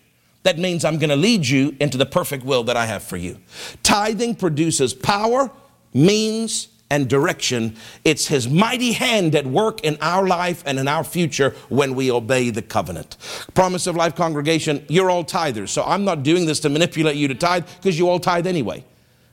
That 0.44 0.58
means 0.58 0.84
I'm 0.84 0.98
going 0.98 1.10
to 1.10 1.16
lead 1.16 1.48
you 1.48 1.76
into 1.80 1.98
the 1.98 2.06
perfect 2.06 2.44
will 2.44 2.64
that 2.64 2.78
I 2.78 2.86
have 2.86 3.04
for 3.04 3.18
you. 3.18 3.38
Tithing 3.84 4.36
produces 4.36 4.94
power, 4.94 5.52
means, 5.94 6.68
and 6.90 7.08
direction. 7.08 7.76
It's 8.04 8.28
His 8.28 8.50
mighty 8.50 8.92
hand 8.92 9.34
at 9.34 9.48
work 9.48 9.82
in 9.82 9.98
our 10.02 10.28
life 10.28 10.62
and 10.66 10.78
in 10.78 10.88
our 10.88 11.04
future 11.04 11.56
when 11.70 11.96
we 11.96 12.12
obey 12.12 12.50
the 12.50 12.62
covenant. 12.62 13.18
Promise 13.54 13.88
of 13.88 13.96
Life 13.96 14.16
congregation, 14.16 14.86
you're 14.90 15.10
all 15.10 15.24
tithers, 15.24 15.70
so 15.70 15.84
I'm 15.84 16.04
not 16.04 16.24
doing 16.24 16.46
this 16.46 16.60
to 16.62 16.70
manipulate 16.70 17.16
you 17.16 17.28
to 17.30 17.36
tithe 17.36 17.66
because 17.78 17.98
you 17.98 18.10
all 18.10 18.20
tithe 18.20 18.46
anyway. 18.46 18.84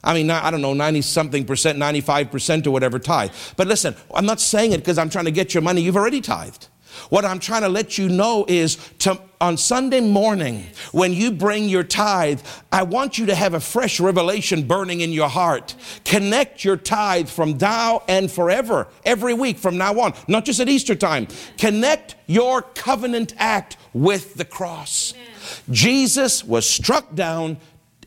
I 0.05 0.15
mean, 0.15 0.31
I 0.31 0.51
don't 0.51 0.63
know, 0.63 0.75
90 0.75 1.03
something 1.03 1.45
percent, 1.45 1.79
95 1.79 2.31
percent 2.31 2.67
or 2.67 2.71
whatever 2.71 2.99
tithe. 2.99 3.33
But 3.57 3.67
listen, 3.67 3.95
I'm 4.15 4.27
not 4.27 4.41
saying 4.41 4.73
it 4.73 4.79
because 4.79 4.99
I'm 4.99 5.11
trying 5.11 5.27
to 5.27 5.31
get 5.31 5.55
your 5.55 5.63
money. 5.63 5.81
You've 5.81 5.97
already 5.97 6.21
tithed. 6.21 6.69
What 7.11 7.25
I'm 7.25 7.39
trying 7.39 7.63
to 7.63 7.69
let 7.69 7.99
you 7.99 8.09
know 8.09 8.45
is 8.49 8.77
to, 9.01 9.21
on 9.41 9.57
Sunday 9.57 10.01
morning, 10.01 10.65
when 10.93 11.13
you 11.13 11.31
bring 11.31 11.69
your 11.69 11.85
tithe, 11.85 12.41
I 12.73 12.83
want 12.83 13.19
you 13.19 13.27
to 13.27 13.35
have 13.35 13.55
a 13.55 13.61
fresh 13.61 14.01
revelation 14.01 14.67
burning 14.67 15.01
in 15.01 15.13
your 15.13 15.29
heart. 15.29 15.75
Connect 16.05 16.65
your 16.65 16.77
tithe 16.77 17.29
from 17.29 17.57
now 17.59 18.03
and 18.09 18.31
forever, 18.31 18.89
every 19.05 19.35
week 19.35 19.59
from 19.59 19.79
now 19.79 19.99
on, 20.01 20.15
not 20.27 20.45
just 20.45 20.61
at 20.61 20.69
Easter 20.69 20.95
time. 20.95 21.29
Connect 21.57 22.17
your 22.27 22.63
covenant 22.63 23.35
act 23.39 23.77
with 23.93 24.35
the 24.35 24.45
cross. 24.45 25.15
Jesus 25.71 26.45
was 26.45 26.69
struck 26.69 27.15
down 27.15 27.59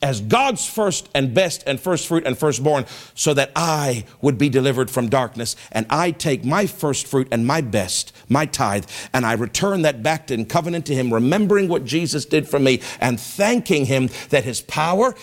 as 0.02 0.22
God's 0.22 0.66
first 0.66 1.10
and 1.14 1.34
best 1.34 1.64
and 1.68 1.80
first 1.80 2.08
fruit 2.08 2.26
and 2.26 2.38
firstborn, 2.38 2.86
so 3.14 3.34
that 3.34 3.52
I 3.56 4.06
would 4.22 4.38
be 4.38 4.50
delivered 4.50 4.90
from 4.90 5.10
darkness. 5.10 5.56
And 5.72 5.86
I 5.90 6.12
take 6.12 6.44
my 6.44 6.66
first 6.66 7.08
fruit 7.08 7.28
and 7.32 7.46
my 7.46 7.62
best, 7.62 8.14
my 8.28 8.46
tithe, 8.46 8.86
and 9.14 9.26
I 9.26 9.34
return 9.34 9.84
that 9.84 10.02
back 10.02 10.32
in 10.32 10.46
covenant 10.46 10.86
to 10.88 10.96
Him, 10.96 11.14
remembering 11.14 11.68
what 11.68 11.86
Jesus 11.86 12.26
did 12.26 12.48
for 12.48 12.60
me 12.60 12.82
and 13.00 13.20
thanking 13.20 13.86
Him 13.86 14.10
that 14.30 14.44
His 14.44 14.62
power, 14.62 15.16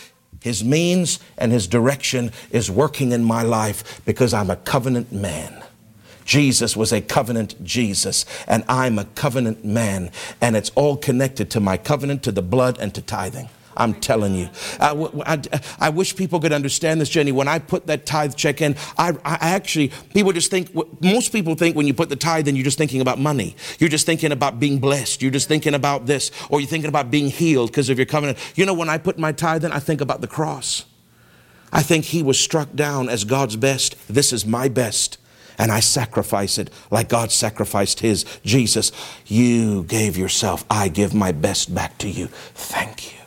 His 0.42 0.62
means, 0.64 1.18
and 1.36 1.50
His 1.50 1.66
direction 1.66 2.30
is 2.50 2.70
working 2.70 3.12
in 3.12 3.24
my 3.24 3.42
life 3.42 4.00
because 4.04 4.32
I'm 4.32 4.50
a 4.50 4.56
covenant 4.56 5.12
man. 5.12 5.64
Jesus 6.24 6.76
was 6.76 6.92
a 6.92 7.00
covenant 7.00 7.64
Jesus, 7.64 8.26
and 8.46 8.62
I'm 8.68 8.98
a 8.98 9.06
covenant 9.06 9.64
man, 9.64 10.10
and 10.42 10.56
it's 10.56 10.68
all 10.74 10.98
connected 10.98 11.50
to 11.52 11.60
my 11.60 11.78
covenant, 11.78 12.22
to 12.24 12.32
the 12.32 12.42
blood, 12.42 12.76
and 12.78 12.94
to 12.94 13.00
tithing. 13.00 13.48
I'm 13.78 13.94
telling 13.94 14.34
you. 14.34 14.50
I, 14.80 15.90
wish 15.90 16.16
people 16.16 16.40
could 16.40 16.52
understand 16.52 17.00
this, 17.00 17.08
Jenny. 17.08 17.32
When 17.32 17.46
I 17.46 17.60
put 17.60 17.86
that 17.86 18.04
tithe 18.04 18.34
check 18.34 18.60
in, 18.60 18.76
I, 18.98 19.12
I 19.24 19.50
actually, 19.54 19.92
people 20.12 20.32
just 20.32 20.50
think, 20.50 20.74
most 21.00 21.32
people 21.32 21.54
think 21.54 21.76
when 21.76 21.86
you 21.86 21.94
put 21.94 22.08
the 22.08 22.16
tithe 22.16 22.48
in, 22.48 22.56
you're 22.56 22.64
just 22.64 22.76
thinking 22.76 23.00
about 23.00 23.20
money. 23.20 23.54
You're 23.78 23.88
just 23.88 24.04
thinking 24.04 24.32
about 24.32 24.58
being 24.58 24.80
blessed. 24.80 25.22
You're 25.22 25.30
just 25.30 25.48
thinking 25.48 25.74
about 25.74 26.06
this, 26.06 26.32
or 26.50 26.60
you're 26.60 26.68
thinking 26.68 26.88
about 26.88 27.10
being 27.10 27.30
healed 27.30 27.70
because 27.70 27.88
of 27.88 27.98
your 27.98 28.06
covenant. 28.06 28.38
You 28.56 28.66
know, 28.66 28.74
when 28.74 28.88
I 28.88 28.98
put 28.98 29.16
my 29.16 29.30
tithe 29.30 29.64
in, 29.64 29.70
I 29.70 29.78
think 29.78 30.00
about 30.00 30.20
the 30.20 30.28
cross. 30.28 30.84
I 31.72 31.82
think 31.82 32.06
he 32.06 32.22
was 32.22 32.38
struck 32.38 32.74
down 32.74 33.08
as 33.08 33.24
God's 33.24 33.56
best. 33.56 33.96
This 34.08 34.32
is 34.32 34.44
my 34.44 34.68
best 34.68 35.18
and 35.58 35.72
I 35.72 35.80
sacrifice 35.80 36.56
it 36.56 36.70
like 36.90 37.08
God 37.08 37.32
sacrificed 37.32 37.98
His. 38.00 38.24
Jesus, 38.44 38.92
you 39.26 39.82
gave 39.82 40.16
yourself. 40.16 40.64
I 40.70 40.86
give 40.86 41.12
my 41.12 41.32
best 41.32 41.74
back 41.74 41.98
to 41.98 42.08
you. 42.08 42.28
Thank 42.54 43.12
you. 43.12 43.17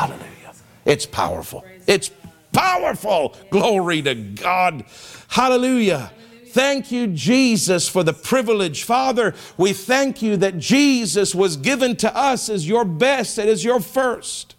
Hallelujah. 0.00 0.54
It's 0.86 1.04
powerful. 1.04 1.62
It's 1.86 2.10
powerful. 2.54 3.36
Glory 3.50 4.00
to 4.00 4.14
God. 4.14 4.86
Hallelujah. 5.28 6.10
Thank 6.46 6.90
you, 6.90 7.06
Jesus, 7.08 7.86
for 7.86 8.02
the 8.02 8.14
privilege. 8.14 8.82
Father, 8.82 9.34
we 9.58 9.74
thank 9.74 10.22
you 10.22 10.38
that 10.38 10.56
Jesus 10.56 11.34
was 11.34 11.58
given 11.58 11.96
to 11.96 12.16
us 12.16 12.48
as 12.48 12.66
your 12.66 12.86
best 12.86 13.36
and 13.36 13.46
as 13.50 13.62
your 13.62 13.78
first. 13.78 14.54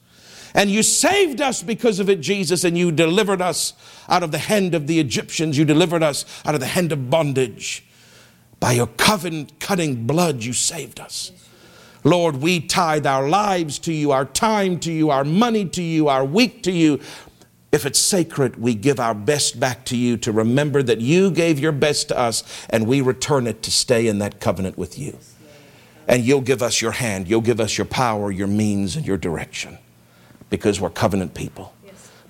And 0.53 0.69
you 0.69 0.83
saved 0.83 1.41
us 1.41 1.63
because 1.63 1.99
of 1.99 2.07
it, 2.07 2.21
Jesus, 2.21 2.63
and 2.63 2.77
you 2.77 2.91
delivered 2.91 3.41
us 3.41 3.73
out 4.07 4.21
of 4.21 4.31
the 4.31 4.37
hand 4.37 4.75
of 4.75 4.85
the 4.85 4.99
Egyptians. 4.99 5.57
You 5.57 5.65
delivered 5.65 6.03
us 6.03 6.23
out 6.45 6.53
of 6.53 6.59
the 6.59 6.67
hand 6.67 6.91
of 6.91 7.09
bondage. 7.09 7.83
By 8.59 8.73
your 8.73 8.87
covenant 8.87 9.59
cutting 9.59 10.05
blood, 10.05 10.43
you 10.43 10.53
saved 10.53 10.99
us. 10.99 11.31
Lord, 12.03 12.37
we 12.37 12.59
tithe 12.59 13.05
our 13.05 13.27
lives 13.29 13.77
to 13.79 13.93
you, 13.93 14.11
our 14.11 14.25
time 14.25 14.79
to 14.79 14.91
you, 14.91 15.09
our 15.09 15.23
money 15.23 15.65
to 15.65 15.83
you, 15.83 16.07
our 16.07 16.25
week 16.25 16.63
to 16.63 16.71
you. 16.71 16.99
If 17.71 17.85
it's 17.85 17.99
sacred, 17.99 18.57
we 18.57 18.75
give 18.75 18.99
our 18.99 19.13
best 19.13 19.59
back 19.59 19.85
to 19.85 19.97
you 19.97 20.17
to 20.17 20.31
remember 20.31 20.83
that 20.83 20.99
you 20.99 21.31
gave 21.31 21.59
your 21.59 21.71
best 21.71 22.09
to 22.09 22.17
us 22.17 22.43
and 22.69 22.87
we 22.87 23.01
return 23.01 23.47
it 23.47 23.63
to 23.63 23.71
stay 23.71 24.07
in 24.07 24.19
that 24.19 24.39
covenant 24.39 24.77
with 24.77 24.97
you. 24.97 25.17
And 26.07 26.23
you'll 26.23 26.41
give 26.41 26.61
us 26.61 26.81
your 26.81 26.91
hand, 26.91 27.27
you'll 27.27 27.41
give 27.41 27.59
us 27.59 27.77
your 27.77 27.85
power, 27.85 28.31
your 28.31 28.47
means, 28.47 28.95
and 28.95 29.05
your 29.05 29.17
direction 29.17 29.77
because 30.49 30.81
we're 30.81 30.89
covenant 30.89 31.33
people. 31.33 31.73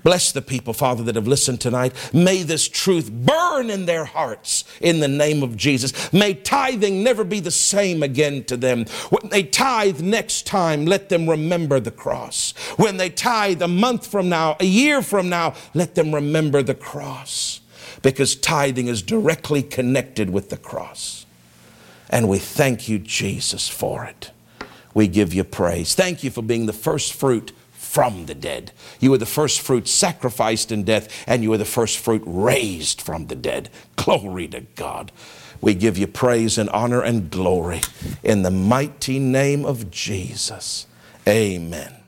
Bless 0.03 0.31
the 0.31 0.41
people, 0.41 0.73
Father, 0.73 1.03
that 1.03 1.15
have 1.15 1.27
listened 1.27 1.61
tonight. 1.61 1.93
May 2.13 2.43
this 2.43 2.67
truth 2.67 3.11
burn 3.11 3.69
in 3.69 3.85
their 3.85 4.05
hearts 4.05 4.63
in 4.79 4.99
the 4.99 5.07
name 5.07 5.43
of 5.43 5.55
Jesus. 5.55 6.11
May 6.11 6.33
tithing 6.33 7.03
never 7.03 7.23
be 7.23 7.39
the 7.39 7.51
same 7.51 8.01
again 8.01 8.43
to 8.45 8.57
them. 8.57 8.85
When 9.09 9.29
they 9.29 9.43
tithe 9.43 10.01
next 10.01 10.47
time, 10.47 10.85
let 10.85 11.09
them 11.09 11.29
remember 11.29 11.79
the 11.79 11.91
cross. 11.91 12.53
When 12.77 12.97
they 12.97 13.09
tithe 13.09 13.61
a 13.61 13.67
month 13.67 14.07
from 14.07 14.29
now, 14.29 14.57
a 14.59 14.65
year 14.65 15.01
from 15.01 15.29
now, 15.29 15.53
let 15.73 15.95
them 15.95 16.13
remember 16.13 16.63
the 16.63 16.75
cross 16.75 17.61
because 18.01 18.35
tithing 18.35 18.87
is 18.87 19.01
directly 19.01 19.61
connected 19.61 20.29
with 20.29 20.49
the 20.49 20.57
cross. 20.57 21.25
And 22.09 22.27
we 22.27 22.39
thank 22.39 22.89
you, 22.89 22.99
Jesus, 22.99 23.69
for 23.69 24.03
it. 24.03 24.31
We 24.93 25.07
give 25.07 25.33
you 25.33 25.43
praise. 25.43 25.95
Thank 25.95 26.23
you 26.23 26.31
for 26.31 26.41
being 26.41 26.65
the 26.65 26.73
first 26.73 27.13
fruit 27.13 27.53
from 27.91 28.25
the 28.25 28.33
dead. 28.33 28.71
You 29.01 29.11
were 29.11 29.17
the 29.17 29.25
first 29.25 29.59
fruit 29.59 29.85
sacrificed 29.85 30.71
in 30.71 30.85
death, 30.85 31.25
and 31.27 31.43
you 31.43 31.49
were 31.49 31.57
the 31.57 31.65
first 31.65 31.99
fruit 31.99 32.23
raised 32.25 33.01
from 33.01 33.27
the 33.27 33.35
dead. 33.35 33.69
Glory 33.97 34.47
to 34.47 34.61
God. 34.77 35.11
We 35.59 35.73
give 35.73 35.97
you 35.97 36.07
praise 36.07 36.57
and 36.57 36.69
honor 36.69 37.01
and 37.01 37.29
glory 37.29 37.81
in 38.23 38.43
the 38.43 38.49
mighty 38.49 39.19
name 39.19 39.65
of 39.65 39.91
Jesus. 39.91 40.87
Amen. 41.27 42.00